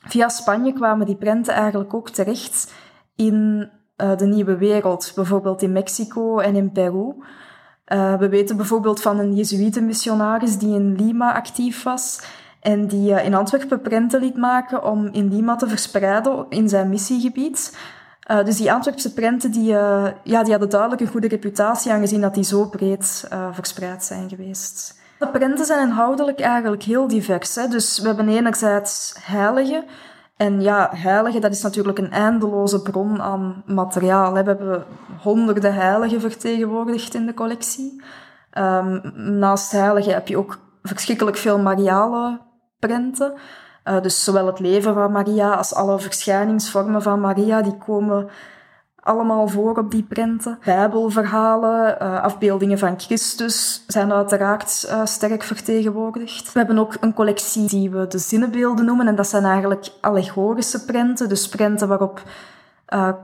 Via 0.00 0.28
Spanje 0.28 0.72
kwamen 0.72 1.06
die 1.06 1.16
prenten 1.16 1.54
eigenlijk 1.54 1.94
ook 1.94 2.10
terecht 2.10 2.72
in 3.16 3.70
de 4.16 4.26
nieuwe 4.26 4.56
wereld, 4.56 5.12
bijvoorbeeld 5.14 5.62
in 5.62 5.72
Mexico 5.72 6.38
en 6.38 6.56
in 6.56 6.72
Peru. 6.72 7.14
we 8.18 8.28
weten 8.30 8.56
bijvoorbeeld 8.56 9.02
van 9.02 9.18
een 9.18 9.34
Jezuïetenmissionaris 9.34 10.58
die 10.58 10.74
in 10.74 10.94
Lima 10.94 11.34
actief 11.34 11.82
was 11.82 12.22
en 12.60 12.86
die 12.86 13.22
in 13.22 13.34
Antwerpen 13.34 13.80
prenten 13.80 14.20
liet 14.20 14.36
maken 14.36 14.84
om 14.84 15.08
in 15.12 15.28
Lima 15.28 15.56
te 15.56 15.68
verspreiden 15.68 16.46
in 16.48 16.68
zijn 16.68 16.88
missiegebied. 16.88 17.76
Uh, 18.30 18.44
dus 18.44 18.56
die 18.56 18.72
Antwerpse 18.72 19.12
prenten 19.12 19.50
die, 19.50 19.72
uh, 19.72 20.06
ja, 20.22 20.42
die 20.42 20.50
hadden 20.50 20.70
duidelijk 20.70 21.00
een 21.00 21.06
goede 21.06 21.28
reputatie, 21.28 21.92
aangezien 21.92 22.20
dat 22.20 22.34
die 22.34 22.44
zo 22.44 22.68
breed 22.68 23.28
uh, 23.32 23.48
verspreid 23.52 24.04
zijn 24.04 24.28
geweest. 24.28 24.98
De 25.18 25.28
prenten 25.28 25.64
zijn 25.64 25.88
inhoudelijk 25.88 26.40
eigenlijk 26.40 26.82
heel 26.82 27.08
divers. 27.08 27.54
Hè? 27.54 27.68
Dus 27.68 27.98
we 28.00 28.06
hebben 28.06 28.28
enerzijds 28.28 29.14
heiligen. 29.20 29.84
En 30.36 30.60
ja, 30.60 30.90
heiligen, 30.92 31.40
dat 31.40 31.52
is 31.52 31.62
natuurlijk 31.62 31.98
een 31.98 32.10
eindeloze 32.10 32.82
bron 32.82 33.22
aan 33.22 33.62
materiaal. 33.66 34.34
Hè? 34.34 34.42
We 34.42 34.48
hebben 34.48 34.84
honderden 35.22 35.74
heiligen 35.74 36.20
vertegenwoordigd 36.20 37.14
in 37.14 37.26
de 37.26 37.34
collectie. 37.34 38.02
Um, 38.58 39.00
naast 39.38 39.72
heiligen 39.72 40.12
heb 40.12 40.28
je 40.28 40.38
ook 40.38 40.58
verschrikkelijk 40.82 41.36
veel 41.36 41.58
mariale 41.58 42.40
prenten. 42.78 43.32
Uh, 43.88 44.00
dus 44.00 44.24
zowel 44.24 44.46
het 44.46 44.58
leven 44.58 44.94
van 44.94 45.12
Maria 45.12 45.54
als 45.54 45.74
alle 45.74 45.98
verschijningsvormen 45.98 47.02
van 47.02 47.20
Maria, 47.20 47.62
die 47.62 47.76
komen 47.76 48.28
allemaal 49.00 49.48
voor 49.48 49.78
op 49.78 49.90
die 49.90 50.02
prenten. 50.02 50.58
Bijbelverhalen, 50.64 51.96
uh, 52.02 52.22
afbeeldingen 52.22 52.78
van 52.78 53.00
Christus 53.00 53.84
zijn 53.86 54.12
uiteraard 54.12 54.86
uh, 54.88 55.04
sterk 55.04 55.42
vertegenwoordigd. 55.42 56.52
We 56.52 56.58
hebben 56.58 56.78
ook 56.78 56.96
een 57.00 57.14
collectie 57.14 57.68
die 57.68 57.90
we 57.90 58.06
de 58.06 58.18
zinnenbeelden 58.18 58.84
noemen. 58.84 59.06
En 59.06 59.14
dat 59.14 59.26
zijn 59.26 59.44
eigenlijk 59.44 59.88
allegorische 60.00 60.84
prenten. 60.84 61.28
Dus 61.28 61.48
prenten 61.48 61.88
waarop 61.88 62.22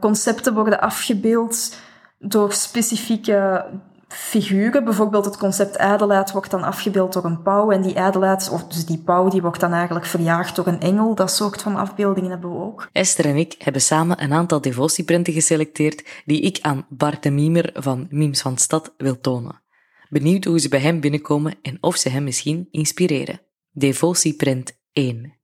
concepten 0.00 0.54
worden 0.54 0.80
afgebeeld 0.80 1.76
door 2.18 2.52
specifieke 2.52 3.64
figuren. 4.12 4.84
Bijvoorbeeld 4.84 5.24
het 5.24 5.36
concept 5.36 5.76
ijdelheid 5.76 6.32
wordt 6.32 6.50
dan 6.50 6.62
afgebeeld 6.62 7.12
door 7.12 7.24
een 7.24 7.42
pauw. 7.42 7.70
En 7.70 7.82
die 7.82 7.94
ijdelheid, 7.94 8.50
of 8.50 8.64
dus 8.64 8.86
die 8.86 8.98
pauw, 8.98 9.28
die 9.28 9.42
wordt 9.42 9.60
dan 9.60 9.72
eigenlijk 9.72 10.06
verjaagd 10.06 10.56
door 10.56 10.66
een 10.66 10.80
engel. 10.80 11.14
Dat 11.14 11.30
soort 11.30 11.62
van 11.62 11.76
afbeeldingen 11.76 12.30
hebben 12.30 12.50
we 12.50 12.56
ook. 12.56 12.88
Esther 12.92 13.24
en 13.24 13.36
ik 13.36 13.54
hebben 13.58 13.82
samen 13.82 14.22
een 14.22 14.32
aantal 14.32 14.60
devotieprenten 14.60 15.32
geselecteerd 15.32 16.22
die 16.24 16.40
ik 16.40 16.58
aan 16.60 16.86
Bart 16.88 17.22
de 17.22 17.30
Miemer 17.30 17.70
van 17.74 18.06
Memes 18.10 18.40
van 18.40 18.56
Stad 18.56 18.94
wil 18.96 19.20
tonen. 19.20 19.62
Benieuwd 20.08 20.44
hoe 20.44 20.60
ze 20.60 20.68
bij 20.68 20.80
hem 20.80 21.00
binnenkomen 21.00 21.54
en 21.62 21.78
of 21.80 21.96
ze 21.96 22.08
hem 22.08 22.24
misschien 22.24 22.68
inspireren. 22.70 23.40
Devotieprent 23.70 24.80
1. 24.92 25.40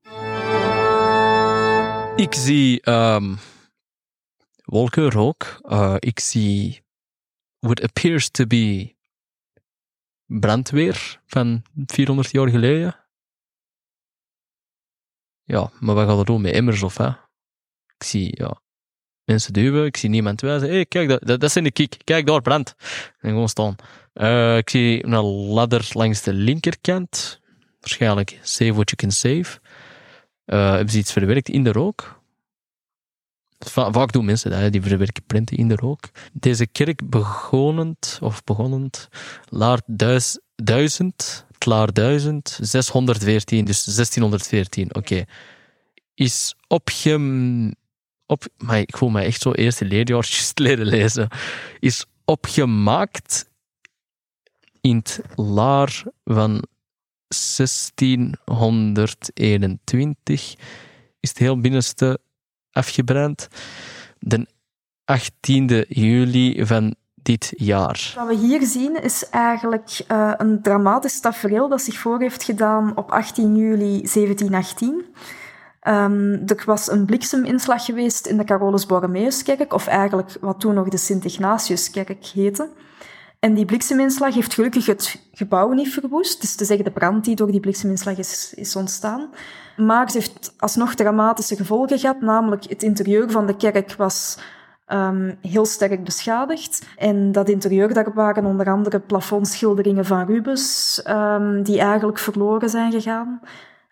Ik 2.17 2.35
zie 2.35 2.81
ehm, 2.81 3.35
wolken, 4.65 5.11
rook. 5.11 5.61
Uh, 5.63 5.95
ik 5.99 6.21
zie 6.21 6.83
what 7.61 7.83
appears 7.83 8.29
to 8.31 8.47
be 8.47 8.97
brandweer 10.27 11.21
van 11.27 11.63
400 11.87 12.31
jaar 12.31 12.49
geleden. 12.49 12.97
Ja, 15.43 15.71
maar 15.81 15.95
wat 15.95 16.09
gaat 16.09 16.19
er 16.19 16.25
doen 16.25 16.41
met 16.41 16.53
emmers 16.53 16.83
of 16.83 16.97
hè? 16.97 17.09
Ik 17.97 18.05
zie 18.05 18.35
ja, 18.37 18.61
mensen 19.25 19.53
duwen, 19.53 19.87
ik 19.87 19.97
zie 19.97 20.09
niemand 20.09 20.41
wijzen. 20.41 20.69
Hé, 20.69 20.75
hey, 20.75 20.87
kijk, 20.87 21.09
dat, 21.09 21.27
dat, 21.27 21.41
dat 21.41 21.53
zijn 21.53 21.65
de 21.65 21.73
kiek. 21.73 21.97
Kijk 22.05 22.27
daar, 22.27 22.43
brand. 22.43 22.75
En 23.19 23.31
gewoon 23.31 23.49
staan. 23.49 23.77
Uh, 24.15 24.57
ik 24.57 24.71
zie 24.71 25.05
een 25.05 25.25
ladder 25.25 25.89
langs 25.93 26.23
de 26.23 26.33
linkerkant. 26.33 27.41
Waarschijnlijk 27.81 28.39
save 28.43 28.73
what 28.73 28.91
you 28.91 28.97
can 28.97 29.11
save. 29.11 29.61
Uh, 30.47 30.71
hebben 30.71 30.91
ze 30.91 30.99
iets 30.99 31.13
verwerkt 31.13 31.49
in 31.49 31.65
de 31.65 31.73
rook? 31.73 32.18
Va 33.59 33.93
vaak 33.93 34.13
doen 34.13 34.25
mensen 34.25 34.51
dat, 34.51 34.73
die 34.73 34.83
verwerken 34.83 35.23
printen 35.27 35.57
in 35.57 35.69
de 35.69 35.77
rook. 35.77 36.11
Deze 36.33 36.67
kerk 36.67 37.11
begonend, 37.11 38.19
of 38.23 38.45
begonend, 38.45 39.09
laar 39.49 39.81
duis, 39.87 40.39
duizend, 40.55 41.47
klaar 41.59 41.93
duizend, 41.93 42.59
614, 42.63 43.65
dus 43.65 43.85
1614, 43.85 44.95
oké. 44.95 45.25
Is 46.15 46.55
opgem... 46.67 47.75
Op, 48.27 48.47
maar 48.57 48.79
ik 48.79 48.97
voel 48.97 49.09
mij 49.09 49.25
echt 49.25 49.43
zo 49.43 49.53
eerste 49.53 49.85
leerjaar 49.85 50.47
leren 50.55 50.87
lezen. 50.87 51.29
Is 51.79 52.05
opgemaakt 52.25 53.51
in 54.81 54.97
het 54.97 55.21
laar 55.35 56.03
van 56.25 56.65
1621. 57.57 60.55
Is 61.21 61.29
het 61.29 61.39
heel 61.39 61.61
binnenste 61.61 62.21
afgebrand. 62.79 63.49
De 64.19 64.47
18e 65.13 65.89
juli 65.89 66.67
van 66.67 66.95
dit 67.15 67.53
jaar. 67.57 68.13
Wat 68.17 68.27
we 68.27 68.35
hier 68.35 68.63
zien 68.63 69.03
is 69.03 69.29
eigenlijk 69.29 70.01
uh, 70.13 70.33
een 70.37 70.63
dramatisch 70.63 71.21
tafereel 71.21 71.69
dat 71.69 71.83
zich 71.83 71.99
voor 71.99 72.21
heeft 72.21 72.43
gedaan 72.43 72.97
op 72.97 73.11
18 73.11 73.57
juli 73.57 74.03
1718. 74.13 75.05
Um, 75.83 76.43
er 76.47 76.63
was 76.67 76.91
een 76.91 77.05
blikseminslag 77.05 77.85
geweest 77.85 78.27
in 78.27 78.37
de 78.37 78.45
Carolus 78.45 78.87
Borromeuskerk, 78.87 79.73
of 79.73 79.87
eigenlijk 79.87 80.37
wat 80.41 80.61
toen 80.61 80.75
nog 80.75 80.89
de 80.89 80.97
Sint-Ignatiuskerk 80.97 82.27
heette. 82.27 82.69
En 83.39 83.55
die 83.55 83.65
blikseminslag 83.65 84.35
heeft 84.35 84.55
gelukkig 84.55 84.87
het 84.87 85.29
gebouw 85.33 85.73
niet 85.73 85.93
verwoest. 85.93 86.41
Dus 86.41 86.55
te 86.55 86.65
zeggen 86.65 86.85
de 86.85 86.91
brand 86.91 87.25
die 87.25 87.37
door 87.37 87.51
die 87.51 87.61
blikseminslag 87.61 88.19
is, 88.19 88.53
is 88.55 88.77
ontstaan. 88.77 89.31
Maar 89.77 90.11
ze 90.11 90.19
heeft 90.19 90.55
alsnog 90.57 90.95
dramatische 90.95 91.57
gevolgen 91.57 91.99
gehad. 91.99 92.21
Namelijk 92.21 92.65
het 92.65 92.83
interieur 92.83 93.31
van 93.31 93.47
de 93.47 93.57
kerk 93.57 93.95
was 93.95 94.39
um, 94.87 95.39
heel 95.43 95.65
sterk 95.65 96.05
beschadigd. 96.05 96.87
En 96.97 97.33
dat 97.33 97.49
interieur, 97.49 97.95
daar 97.95 98.15
waren 98.15 98.45
onder 98.45 98.71
andere 98.71 99.01
plafondschilderingen 99.01 100.05
van 100.05 100.27
Rubens, 100.27 101.01
um, 101.07 101.63
die 101.63 101.81
eigenlijk 101.81 102.19
verloren 102.19 102.71
zijn 102.71 102.93
gegaan. 102.93 103.41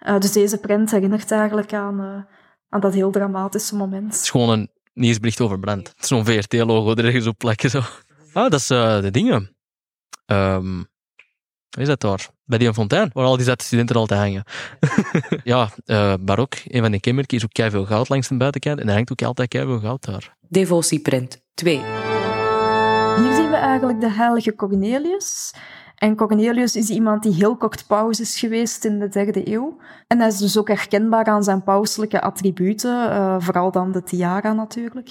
Uh, 0.06 0.18
dus 0.18 0.32
deze 0.32 0.58
prent 0.58 0.90
herinnert 0.90 1.30
eigenlijk 1.30 1.72
aan, 1.72 2.00
uh, 2.00 2.34
aan 2.68 2.80
dat 2.80 2.94
heel 2.94 3.10
dramatische 3.10 3.76
moment. 3.76 4.12
Het 4.12 4.22
is 4.22 4.30
gewoon 4.30 4.50
een 4.50 4.70
nieuwsbericht 4.94 5.40
over 5.40 5.58
brand. 5.58 5.88
Het 5.88 6.02
is 6.02 6.08
zo'n 6.08 6.24
VRT-logo 6.24 6.94
ergens 6.94 7.26
op 7.26 7.38
plakken. 7.38 7.70
Zo. 7.70 7.80
Ah, 8.36 8.50
dat 8.50 8.60
is 8.60 8.70
uh, 8.70 9.00
de 9.00 9.10
dingen. 9.10 9.56
Um, 10.26 10.76
wat 11.70 11.80
is 11.80 11.86
dat 11.86 12.00
daar? 12.00 12.28
Bij 12.44 12.58
die 12.58 12.74
fontein, 12.74 13.10
waar 13.12 13.24
al 13.24 13.36
die 13.36 13.52
studenten 13.56 13.96
altijd 13.96 14.20
hangen. 14.20 14.44
ja, 15.52 15.68
uh, 15.86 16.14
barok, 16.20 16.54
een 16.64 16.82
van 16.82 16.90
de 16.90 17.00
kenmerken 17.00 17.36
is 17.36 17.44
ook 17.44 17.70
veel 17.70 17.84
goud 17.84 18.08
langs 18.08 18.28
de 18.28 18.36
buitenkant. 18.36 18.80
En 18.80 18.88
er 18.88 18.94
hangt 18.94 19.12
ook 19.12 19.22
altijd 19.22 19.54
veel 19.54 19.78
goud 19.78 20.04
daar. 20.04 20.36
Devotieprint 20.48 21.42
2. 21.54 21.76
Hier 23.16 23.34
zien 23.34 23.50
we 23.50 23.56
eigenlijk 23.56 24.00
de 24.00 24.10
heilige 24.10 24.54
Cornelius. 24.54 25.54
En 25.94 26.16
Cornelius 26.16 26.76
is 26.76 26.88
iemand 26.88 27.22
die 27.22 27.32
heel 27.32 27.56
kort 27.56 27.86
paus 27.86 28.20
is 28.20 28.38
geweest 28.38 28.84
in 28.84 28.98
de 28.98 29.08
derde 29.08 29.52
eeuw. 29.52 29.80
En 30.06 30.18
hij 30.18 30.28
is 30.28 30.38
dus 30.38 30.58
ook 30.58 30.68
herkenbaar 30.68 31.24
aan 31.24 31.44
zijn 31.44 31.62
pauselijke 31.62 32.20
attributen, 32.20 33.10
uh, 33.10 33.36
vooral 33.38 33.70
dan 33.70 33.92
de 33.92 34.02
tiara 34.02 34.52
natuurlijk. 34.52 35.10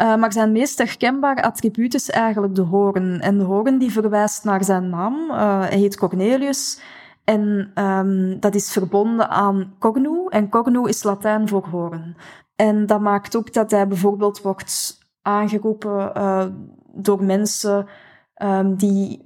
Uh, 0.00 0.16
maar 0.16 0.32
zijn 0.32 0.52
meest 0.52 0.78
herkenbare 0.78 1.42
attribuut 1.42 1.94
is 1.94 2.10
eigenlijk 2.10 2.54
de 2.54 2.62
hoorn. 2.62 3.20
En 3.20 3.38
de 3.38 3.44
hoorn 3.44 3.78
die 3.78 3.92
verwijst 3.92 4.44
naar 4.44 4.64
zijn 4.64 4.88
naam. 4.88 5.30
Uh, 5.30 5.60
hij 5.60 5.78
heet 5.78 5.96
Cornelius. 5.96 6.80
En 7.24 7.70
um, 7.74 8.40
dat 8.40 8.54
is 8.54 8.72
verbonden 8.72 9.28
aan 9.28 9.74
cornu. 9.78 10.26
En 10.28 10.48
cornu 10.48 10.88
is 10.88 11.02
Latijn 11.02 11.48
voor 11.48 11.66
hoorn. 11.70 12.16
En 12.56 12.86
dat 12.86 13.00
maakt 13.00 13.36
ook 13.36 13.52
dat 13.52 13.70
hij 13.70 13.88
bijvoorbeeld 13.88 14.40
wordt 14.40 14.98
aangeroepen 15.22 16.12
uh, 16.16 16.46
door 16.92 17.24
mensen 17.24 17.86
um, 18.42 18.76
die 18.76 19.24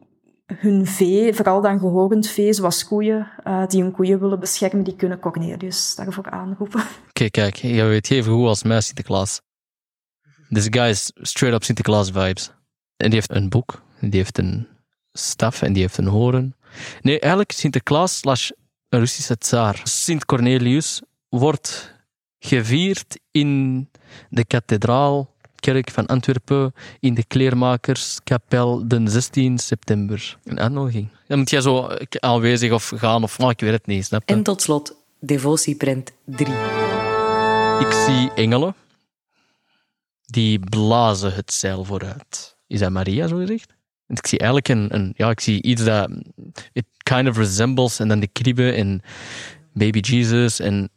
hun 0.56 0.86
vee, 0.86 1.34
vooral 1.34 1.60
dan 1.60 1.78
gehorend 1.78 2.28
vee, 2.28 2.52
zoals 2.52 2.86
koeien, 2.86 3.28
die 3.68 3.82
hun 3.82 3.92
koeien 3.92 4.20
willen 4.20 4.40
beschermen, 4.40 4.84
die 4.84 4.96
kunnen 4.96 5.20
Cornelius 5.20 5.94
daarvoor 5.94 6.30
aanroepen. 6.30 6.82
Oké, 7.08 7.30
kijk, 7.30 7.56
je 7.56 7.82
weet 7.82 8.10
even 8.10 8.32
hoe 8.32 8.46
als 8.46 8.62
mij 8.62 8.80
Sinterklaas. 8.80 9.40
This 10.52 10.66
guy 10.70 10.88
is 10.88 11.12
straight 11.22 11.54
up 11.54 11.64
Sinterklaas 11.64 12.10
vibes. 12.10 12.50
En 12.96 13.10
die 13.10 13.14
heeft 13.14 13.34
een 13.34 13.48
boek, 13.48 13.82
die 14.00 14.20
heeft 14.20 14.38
een 14.38 14.68
staf 15.12 15.62
en 15.62 15.72
die 15.72 15.82
heeft 15.82 15.98
een 15.98 16.06
horen. 16.06 16.56
Nee, 17.02 17.20
eigenlijk 17.20 17.52
Sinterklaas 17.52 18.18
slash 18.18 18.50
Russische 18.88 19.38
tsaar. 19.38 19.80
Sint 19.84 20.24
Cornelius 20.24 21.02
wordt 21.28 21.94
gevierd 22.38 23.18
in 23.30 23.88
de 24.28 24.44
kathedraalkerk 24.44 25.90
van 25.90 26.06
Antwerpen 26.06 26.74
in 27.00 27.14
de 27.14 27.24
kleermakerskapel 27.24 28.88
de 28.88 29.00
16 29.04 29.58
september. 29.58 30.38
Een 30.44 30.60
uitnodiging. 30.60 31.08
Dan 31.26 31.38
moet 31.38 31.50
jij 31.50 31.60
zo 31.60 31.88
aanwezig 32.10 32.72
of 32.72 32.92
gaan 32.96 33.22
of 33.22 33.38
ik 33.38 33.60
weet 33.60 33.72
het 33.72 33.86
niet, 33.86 34.04
snap 34.04 34.28
je? 34.28 34.34
En 34.34 34.42
tot 34.42 34.62
slot, 34.62 34.96
devotieprent 35.20 36.12
3. 36.24 36.46
Ik 37.78 37.92
zie 37.92 38.32
engelen 38.34 38.74
die 40.24 40.58
blazen 40.58 41.34
het 41.34 41.52
zeil 41.52 41.84
vooruit. 41.84 42.56
Is 42.66 42.80
dat 42.80 42.90
Maria, 42.90 43.26
zo 43.26 43.36
gezegd? 43.36 43.74
Ik 44.06 44.26
zie 44.26 44.38
eigenlijk 44.38 44.68
een, 44.68 44.94
een, 44.94 45.12
ja, 45.16 45.30
ik 45.30 45.40
zie 45.40 45.62
iets 45.62 45.84
dat 45.84 46.10
it 46.72 46.84
kind 47.02 47.28
of 47.28 47.36
resembles 47.36 47.98
en 47.98 48.08
dan 48.08 48.20
de 48.20 48.28
kribben 48.28 48.74
en 48.74 49.02
baby 49.72 49.98
Jesus 49.98 50.60
en 50.60 50.90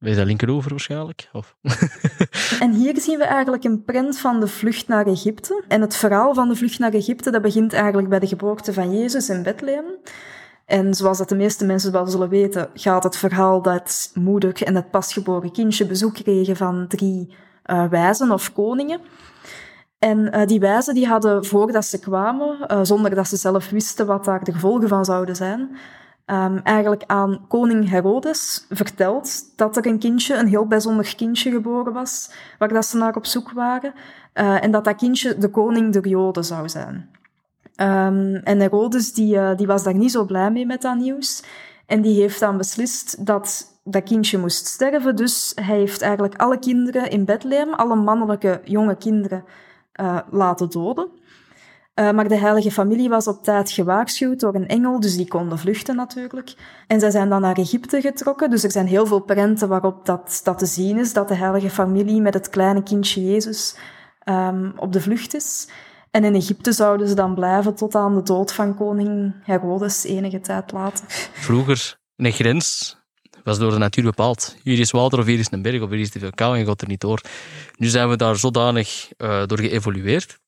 is 0.00 0.16
dat 0.16 0.26
linkerover 0.26 0.70
waarschijnlijk? 0.70 1.28
Of? 1.32 1.56
en 2.64 2.72
hier 2.72 3.00
zien 3.00 3.18
we 3.18 3.24
eigenlijk 3.24 3.64
een 3.64 3.84
print 3.84 4.18
van 4.18 4.40
de 4.40 4.48
vlucht 4.48 4.88
naar 4.88 5.06
Egypte. 5.06 5.64
En 5.68 5.80
het 5.80 5.96
verhaal 5.96 6.34
van 6.34 6.48
de 6.48 6.56
vlucht 6.56 6.78
naar 6.78 6.92
Egypte, 6.92 7.30
dat 7.30 7.42
begint 7.42 7.72
eigenlijk 7.72 8.08
bij 8.08 8.18
de 8.18 8.26
geboorte 8.26 8.72
van 8.72 8.98
Jezus 8.98 9.28
in 9.28 9.42
Bethlehem. 9.42 9.84
En 10.64 10.94
zoals 10.94 11.18
dat 11.18 11.28
de 11.28 11.36
meeste 11.36 11.64
mensen 11.64 11.92
wel 11.92 12.06
zullen 12.06 12.28
weten, 12.28 12.68
gaat 12.74 13.02
het 13.02 13.16
verhaal 13.16 13.62
dat 13.62 14.10
moeder 14.14 14.62
en 14.62 14.74
het 14.74 14.90
pasgeboren 14.90 15.52
kindje 15.52 15.86
bezoek 15.86 16.14
kregen 16.14 16.56
van 16.56 16.86
drie 16.88 17.34
wijzen 17.90 18.30
of 18.30 18.52
koningen. 18.52 19.00
En 19.98 20.18
uh, 20.18 20.46
die 20.46 20.60
wijzen 20.60 20.94
die 20.94 21.06
hadden, 21.06 21.44
voordat 21.44 21.84
ze 21.84 22.00
kwamen, 22.00 22.56
uh, 22.72 22.78
zonder 22.82 23.14
dat 23.14 23.28
ze 23.28 23.36
zelf 23.36 23.70
wisten 23.70 24.06
wat 24.06 24.24
daar 24.24 24.44
de 24.44 24.52
gevolgen 24.52 24.88
van 24.88 25.04
zouden 25.04 25.36
zijn, 25.36 25.76
um, 26.26 26.60
eigenlijk 26.62 27.02
aan 27.06 27.44
koning 27.48 27.88
Herodes 27.88 28.66
verteld 28.68 29.42
dat 29.56 29.76
er 29.76 29.86
een 29.86 29.98
kindje, 29.98 30.34
een 30.34 30.46
heel 30.46 30.66
bijzonder 30.66 31.14
kindje 31.16 31.50
geboren 31.50 31.92
was, 31.92 32.30
waar 32.58 32.68
dat 32.68 32.86
ze 32.86 32.96
naar 32.96 33.16
op 33.16 33.26
zoek 33.26 33.50
waren, 33.52 33.94
en 34.32 34.70
dat 34.70 34.84
dat 34.84 34.96
kindje 34.96 35.38
de 35.38 35.48
koning 35.48 35.92
der 35.92 36.08
Joden 36.08 36.44
zou 36.44 36.68
zijn. 36.68 37.10
Um, 37.76 38.34
en 38.34 38.60
Herodes 38.60 39.12
die, 39.12 39.54
die 39.54 39.66
was 39.66 39.82
daar 39.82 39.94
niet 39.94 40.12
zo 40.12 40.24
blij 40.24 40.50
mee 40.50 40.66
met 40.66 40.82
dat 40.82 40.96
nieuws. 40.96 41.42
En 41.86 42.00
die 42.00 42.20
heeft 42.20 42.40
dan 42.40 42.56
beslist 42.56 43.26
dat 43.26 43.74
dat 43.84 44.02
kindje 44.02 44.38
moest 44.38 44.66
sterven. 44.66 45.16
Dus 45.16 45.52
hij 45.54 45.76
heeft 45.76 46.02
eigenlijk 46.02 46.40
alle 46.40 46.58
kinderen 46.58 47.10
in 47.10 47.24
Bethlehem, 47.24 47.74
alle 47.74 47.96
mannelijke 47.96 48.60
jonge 48.64 48.96
kinderen, 48.96 49.44
uh, 50.00 50.18
laten 50.30 50.70
doden. 50.70 51.08
Uh, 51.94 52.10
maar 52.10 52.28
de 52.28 52.36
heilige 52.36 52.70
familie 52.70 53.08
was 53.08 53.28
op 53.28 53.42
tijd 53.42 53.70
gewaarschuwd 53.70 54.40
door 54.40 54.54
een 54.54 54.68
engel, 54.68 55.00
dus 55.00 55.16
die 55.16 55.28
konden 55.28 55.58
vluchten 55.58 55.96
natuurlijk. 55.96 56.54
En 56.86 57.00
zij 57.00 57.10
zijn 57.10 57.28
dan 57.28 57.40
naar 57.40 57.56
Egypte 57.56 58.00
getrokken. 58.00 58.50
Dus 58.50 58.64
er 58.64 58.70
zijn 58.70 58.86
heel 58.86 59.06
veel 59.06 59.20
prenten 59.20 59.68
waarop 59.68 60.06
dat, 60.06 60.40
dat 60.44 60.58
te 60.58 60.66
zien 60.66 60.98
is, 60.98 61.12
dat 61.12 61.28
de 61.28 61.34
heilige 61.34 61.70
familie 61.70 62.20
met 62.20 62.34
het 62.34 62.50
kleine 62.50 62.82
kindje 62.82 63.24
Jezus 63.24 63.76
um, 64.24 64.72
op 64.76 64.92
de 64.92 65.00
vlucht 65.00 65.34
is. 65.34 65.68
En 66.16 66.24
in 66.24 66.34
Egypte 66.34 66.72
zouden 66.72 67.08
ze 67.08 67.14
dan 67.14 67.34
blijven 67.34 67.74
tot 67.74 67.94
aan 67.94 68.14
de 68.14 68.22
dood 68.22 68.52
van 68.52 68.76
koning 68.76 69.34
Herodes 69.42 70.04
enige 70.04 70.40
tijd 70.40 70.72
later. 70.72 71.04
Vroeger, 71.32 71.98
een 72.16 72.32
grens 72.32 72.96
was 73.44 73.58
door 73.58 73.70
de 73.70 73.78
natuur 73.78 74.04
bepaald. 74.04 74.56
Hier 74.62 74.78
is 74.78 74.90
water 74.90 75.18
of 75.18 75.24
hier 75.24 75.38
is 75.38 75.50
een 75.50 75.62
berg 75.62 75.82
of 75.82 75.90
hier 75.90 75.98
is 75.98 76.10
veel 76.10 76.30
kou 76.30 76.52
en 76.52 76.58
je 76.58 76.66
gaat 76.66 76.80
er 76.80 76.88
niet 76.88 77.00
door. 77.00 77.20
Nu 77.76 77.86
zijn 77.86 78.08
we 78.08 78.16
daar 78.16 78.36
zodanig 78.36 79.08
uh, 79.18 79.46
door 79.46 79.58
geëvolueerd 79.58 80.38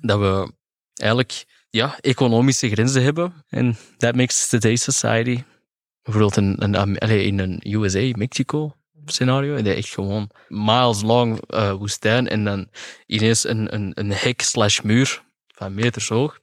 dat 0.00 0.18
we 0.18 0.52
eigenlijk 0.94 1.44
ja, 1.70 1.98
economische 2.00 2.68
grenzen 2.68 3.02
hebben. 3.02 3.44
En 3.48 3.76
that 3.96 4.14
makes 4.14 4.48
today's 4.48 4.82
society. 4.82 5.42
Bijvoorbeeld 6.02 6.36
in, 6.36 6.56
in, 6.56 7.38
in 7.38 7.60
USA, 7.62 8.10
Mexico 8.16 8.77
scenario. 9.12 9.56
En 9.56 9.64
dat 9.64 9.76
echt 9.76 9.88
gewoon 9.88 10.30
miles 10.48 11.02
long 11.02 11.40
uh, 11.48 11.72
woestijn 11.72 12.28
en 12.28 12.44
dan 12.44 12.68
ineens 13.06 13.44
een, 13.44 13.74
een, 13.74 13.92
een 13.94 14.12
hek 14.12 14.42
slash 14.42 14.80
muur 14.80 15.22
van 15.46 15.74
meters 15.74 16.08
hoog. 16.08 16.38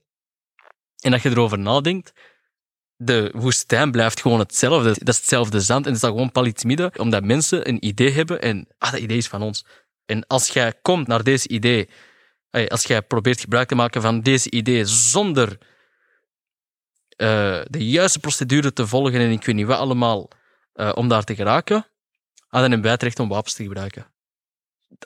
En 0.99 1.13
als 1.13 1.21
je 1.21 1.29
erover 1.29 1.59
nadenkt, 1.59 2.13
de 2.95 3.31
woestijn 3.35 3.91
blijft 3.91 4.21
gewoon 4.21 4.39
hetzelfde. 4.39 4.89
Dat 4.89 5.07
is 5.07 5.17
hetzelfde 5.17 5.61
zand 5.61 5.85
en 5.85 5.93
het 5.93 6.03
is 6.03 6.09
gewoon 6.09 6.31
palitmide, 6.31 6.91
omdat 6.97 7.23
mensen 7.23 7.67
een 7.67 7.85
idee 7.85 8.11
hebben 8.11 8.41
en 8.41 8.67
ah, 8.77 8.91
dat 8.91 8.99
idee 8.99 9.17
is 9.17 9.27
van 9.27 9.41
ons. 9.41 9.65
En 10.05 10.27
als 10.27 10.47
jij 10.47 10.73
komt 10.81 11.07
naar 11.07 11.23
deze 11.23 11.47
idee, 11.47 11.89
als 12.67 12.83
jij 12.83 13.01
probeert 13.01 13.39
gebruik 13.39 13.67
te 13.67 13.75
maken 13.75 14.01
van 14.01 14.21
deze 14.21 14.51
idee 14.51 14.85
zonder 14.85 15.57
uh, 17.17 17.61
de 17.69 17.89
juiste 17.89 18.19
procedure 18.19 18.73
te 18.73 18.87
volgen 18.87 19.19
en 19.19 19.31
ik 19.31 19.45
weet 19.45 19.55
niet 19.55 19.65
wat 19.65 19.77
allemaal, 19.77 20.29
uh, 20.75 20.91
om 20.95 21.07
daar 21.07 21.23
te 21.23 21.35
geraken, 21.35 21.87
ah, 22.55 22.61
dan 22.61 22.71
hebben 22.71 22.81
wij 22.81 22.91
het 22.91 23.03
recht 23.03 23.19
om 23.19 23.29
wapens 23.29 23.53
te 23.53 23.63
gebruiken. 23.63 24.05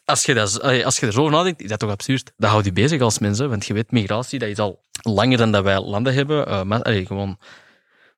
Als 0.06 0.26
je, 0.26 0.34
dat, 0.34 0.62
als 0.62 1.00
je 1.00 1.06
er 1.06 1.12
zo 1.12 1.20
over 1.20 1.32
nadenkt, 1.32 1.62
is 1.62 1.70
dat 1.70 1.80
toch 1.80 1.90
absurd? 1.90 2.32
Dat 2.38 2.50
houdt 2.50 2.66
je 2.66 2.74
bezig 2.74 3.02
als 3.02 3.20
mensen, 3.20 3.50
want 3.50 3.66
je 3.66 3.74
weet, 3.74 3.92
migratie, 3.92 4.40
dat 4.40 4.50
is 4.50 4.58
al 4.58 4.84
langer 5.02 5.38
dan 5.38 5.52
dat 5.52 5.64
wij 5.64 5.80
landen 5.80 6.14
hebben. 6.14 6.48
Uh, 6.48 6.64
maar, 6.64 6.88
gewoon 6.88 7.40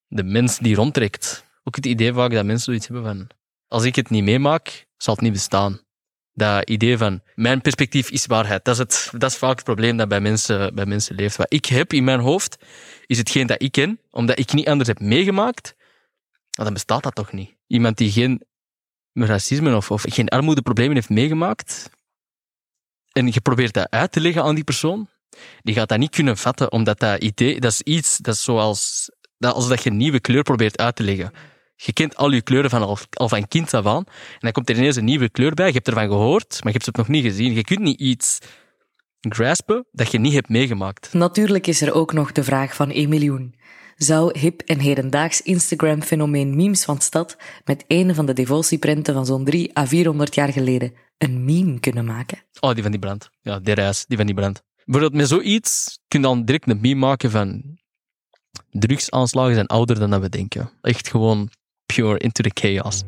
de 0.08 0.24
mens 0.24 0.58
die 0.58 0.76
rondtrekt. 0.76 1.46
Ook 1.64 1.76
het 1.76 1.86
idee 1.86 2.14
vaak 2.14 2.32
dat 2.32 2.46
mensen 2.46 2.66
zoiets 2.66 2.88
hebben 2.88 3.04
van, 3.04 3.30
als 3.68 3.84
ik 3.84 3.96
het 3.96 4.10
niet 4.10 4.24
meemaak, 4.24 4.88
zal 4.98 5.14
het 5.14 5.24
niet 5.24 5.34
bestaan. 5.34 5.82
Dat 6.34 6.70
idee 6.70 6.98
van, 6.98 7.22
mijn 7.36 7.62
perspectief 7.62 8.10
is 8.10 8.26
waarheid. 8.26 8.66
Dat 8.66 8.80
is, 8.80 9.10
dat 9.18 9.36
vaak 9.36 9.56
het 9.56 9.64
probleem 9.64 9.98
dat 9.98 10.08
bij 10.08 10.22
mensen, 10.22 10.76
bij 10.76 10.86
mensen 10.86 11.16
leeft. 11.16 11.36
Wat 11.36 11.54
ik 11.54 11.66
heb 11.66 11.94
in 11.94 12.04
mijn 12.04 12.20
hoofd, 12.20 12.58
is 13.06 13.18
hetgeen 13.18 13.48
dat 13.48 13.62
ik 13.62 13.72
ken, 13.72 14.00
omdat 14.10 14.40
ik 14.40 14.54
niet 14.54 14.68
anders 14.68 14.88
heb 14.88 15.00
meegemaakt, 15.00 15.76
dan 16.50 16.74
bestaat 16.74 17.04
dat 17.04 17.16
toch 17.16 17.32
niet. 17.32 17.56
Iemand 17.68 17.98
die 17.98 18.12
geen 18.12 18.44
racisme 19.14 19.76
of, 19.76 19.92
of 19.92 20.04
geen 20.08 20.28
armoedeproblemen 20.28 20.96
heeft 20.96 21.10
meegemaakt, 21.10 21.90
en 23.12 23.28
je 23.28 23.42
probeert 23.42 23.74
dat 23.74 23.90
uit 23.90 24.12
te 24.12 24.20
leggen 24.20 24.44
aan 24.44 24.56
die 24.56 24.64
persoon, 24.64 25.08
die 25.62 25.76
gaat 25.76 25.90
dat 25.90 25.98
niet 25.98 26.16
kunnen 26.16 26.38
vatten, 26.38 26.72
omdat 26.72 27.00
dat 27.00 27.24
idee, 27.24 27.60
dat 27.60 27.72
is 27.72 27.82
iets, 27.82 28.18
dat 28.18 28.34
is 28.34 28.44
zoals 28.44 29.10
dat 29.38 29.54
als 29.54 29.68
dat 29.68 29.84
je 29.84 29.90
een 29.90 29.98
nieuwe 29.98 30.20
kleur 30.20 30.44
probeert 30.44 30.78
uit 30.78 30.96
te 30.96 31.04
leggen. 31.04 31.32
Je 31.76 31.94
kent 31.94 32.16
al 32.16 32.32
je 32.32 32.42
kleuren 32.42 32.70
van 32.70 32.82
al, 32.82 32.98
al 33.10 33.30
van 33.30 33.48
kind 33.48 33.74
af 33.74 33.86
aan. 33.86 34.04
En 34.06 34.40
dan 34.40 34.52
komt 34.52 34.70
er 34.70 34.78
ineens 34.78 34.96
een 34.96 35.06
nieuwe 35.06 35.30
kleur 35.30 35.54
bij. 35.54 35.68
Je 35.68 35.74
hebt 35.74 35.88
ervan 35.88 36.08
gehoord, 36.08 36.50
maar 36.50 36.74
je 36.74 36.80
hebt 36.80 36.86
het 36.86 36.98
nog 36.98 37.08
niet 37.08 37.24
gezien. 37.24 37.54
Je 37.54 37.64
kunt 37.64 37.80
niet 37.80 38.00
iets 38.00 38.40
graspen 39.20 39.86
dat 39.92 40.12
je 40.12 40.20
niet 40.20 40.34
hebt 40.34 40.50
meegemaakt. 40.50 41.14
Natuurlijk 41.14 41.68
is 41.68 41.82
er 41.82 41.94
ook 41.94 42.14
nog 42.14 42.32
de 42.32 42.44
vraag 42.44 42.76
van 42.76 42.90
Emilioen. 42.90 43.56
Zou 44.04 44.40
hip 44.40 44.62
en 44.62 44.80
hedendaags 44.80 45.42
Instagram-fenomeen 45.42 46.56
memes 46.56 46.84
van 46.84 47.00
stad 47.00 47.38
met 47.66 47.84
een 47.88 48.16
van 48.16 48.26
de 48.26 48.34
devotieprenten 48.34 49.14
van 49.14 49.26
zo'n 49.26 49.46
3 49.46 49.78
à 49.78 49.86
400 49.86 50.36
jaar 50.36 50.52
geleden 50.52 50.94
een 51.18 51.46
meme 51.46 51.80
kunnen 51.80 52.06
maken? 52.06 52.38
Oh, 52.60 52.74
die 52.74 52.82
van 52.82 52.92
die 52.92 53.00
brand. 53.00 53.30
Ja, 53.42 53.60
die 53.60 53.74
reis, 53.74 54.06
die 54.06 54.18
van 54.18 54.26
die 54.26 54.36
brand. 54.36 54.64
Bijvoorbeeld 54.86 55.22
met 55.22 55.28
zoiets 55.28 56.00
kun 56.08 56.22
je 56.22 56.26
dan 56.26 56.46
direct 56.46 56.70
een 56.70 56.82
meme 56.82 57.00
maken 57.00 57.32
van 57.32 57.78
drugsaanslagen 58.70 59.54
zijn 59.54 59.68
ouder 59.68 60.00
dan 60.00 60.10
dat 60.10 60.22
we 60.22 60.30
denken. 60.30 60.72
Echt 60.82 61.08
gewoon 61.08 61.50
pure 61.86 62.18
into 62.18 62.44
the 62.44 62.52
chaos. 62.54 63.02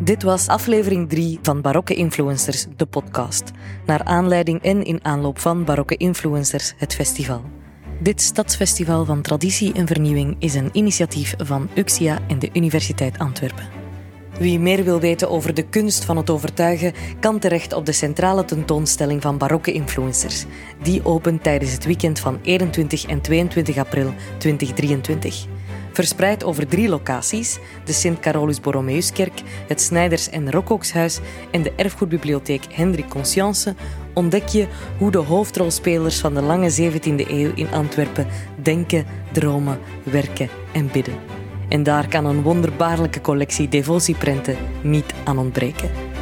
Dit 0.00 0.22
was 0.22 0.48
aflevering 0.48 1.08
3 1.08 1.38
van 1.42 1.60
Barokke 1.60 1.94
Influencers, 1.94 2.66
de 2.76 2.86
podcast. 2.86 3.50
Naar 3.86 4.04
aanleiding 4.04 4.62
en 4.62 4.84
in 4.84 5.04
aanloop 5.04 5.38
van 5.38 5.64
Barokke 5.64 5.96
Influencers, 5.96 6.72
het 6.76 6.94
festival. 6.94 7.64
Dit 7.98 8.20
stadsfestival 8.22 9.04
van 9.04 9.22
traditie 9.22 9.72
en 9.72 9.86
vernieuwing 9.86 10.36
is 10.38 10.54
een 10.54 10.68
initiatief 10.72 11.34
van 11.38 11.68
Uxia 11.74 12.18
en 12.28 12.38
de 12.38 12.50
Universiteit 12.52 13.18
Antwerpen. 13.18 13.68
Wie 14.38 14.58
meer 14.58 14.84
wil 14.84 15.00
weten 15.00 15.30
over 15.30 15.54
de 15.54 15.68
kunst 15.68 16.04
van 16.04 16.16
het 16.16 16.30
overtuigen, 16.30 16.92
kan 17.20 17.38
terecht 17.38 17.72
op 17.72 17.86
de 17.86 17.92
centrale 17.92 18.44
tentoonstelling 18.44 19.22
van 19.22 19.38
barokke 19.38 19.72
influencers. 19.72 20.44
Die 20.82 21.04
opent 21.04 21.42
tijdens 21.42 21.72
het 21.72 21.84
weekend 21.84 22.20
van 22.20 22.38
21 22.42 23.06
en 23.06 23.20
22 23.20 23.76
april 23.78 24.14
2023. 24.38 25.46
Verspreid 25.96 26.44
over 26.44 26.66
drie 26.66 26.88
locaties, 26.88 27.58
de 27.84 27.92
Sint 27.92 28.20
Carolus 28.20 28.60
Borromeuskerk, 28.60 29.42
het 29.68 29.80
Snijders- 29.80 30.30
en 30.30 30.50
Rokokshuis 30.50 31.20
en 31.50 31.62
de 31.62 31.72
erfgoedbibliotheek 31.76 32.64
Hendrik 32.70 33.08
Conscience, 33.08 33.74
ontdek 34.14 34.48
je 34.48 34.66
hoe 34.98 35.10
de 35.10 35.18
hoofdrolspelers 35.18 36.18
van 36.18 36.34
de 36.34 36.42
lange 36.42 36.70
17e 36.70 37.30
eeuw 37.30 37.52
in 37.54 37.72
Antwerpen 37.72 38.26
denken, 38.62 39.06
dromen, 39.32 39.78
werken 40.02 40.48
en 40.72 40.90
bidden. 40.92 41.14
En 41.68 41.82
daar 41.82 42.08
kan 42.08 42.24
een 42.24 42.42
wonderbaarlijke 42.42 43.20
collectie 43.20 43.68
devotieprenten 43.68 44.56
niet 44.82 45.14
aan 45.24 45.38
ontbreken. 45.38 46.15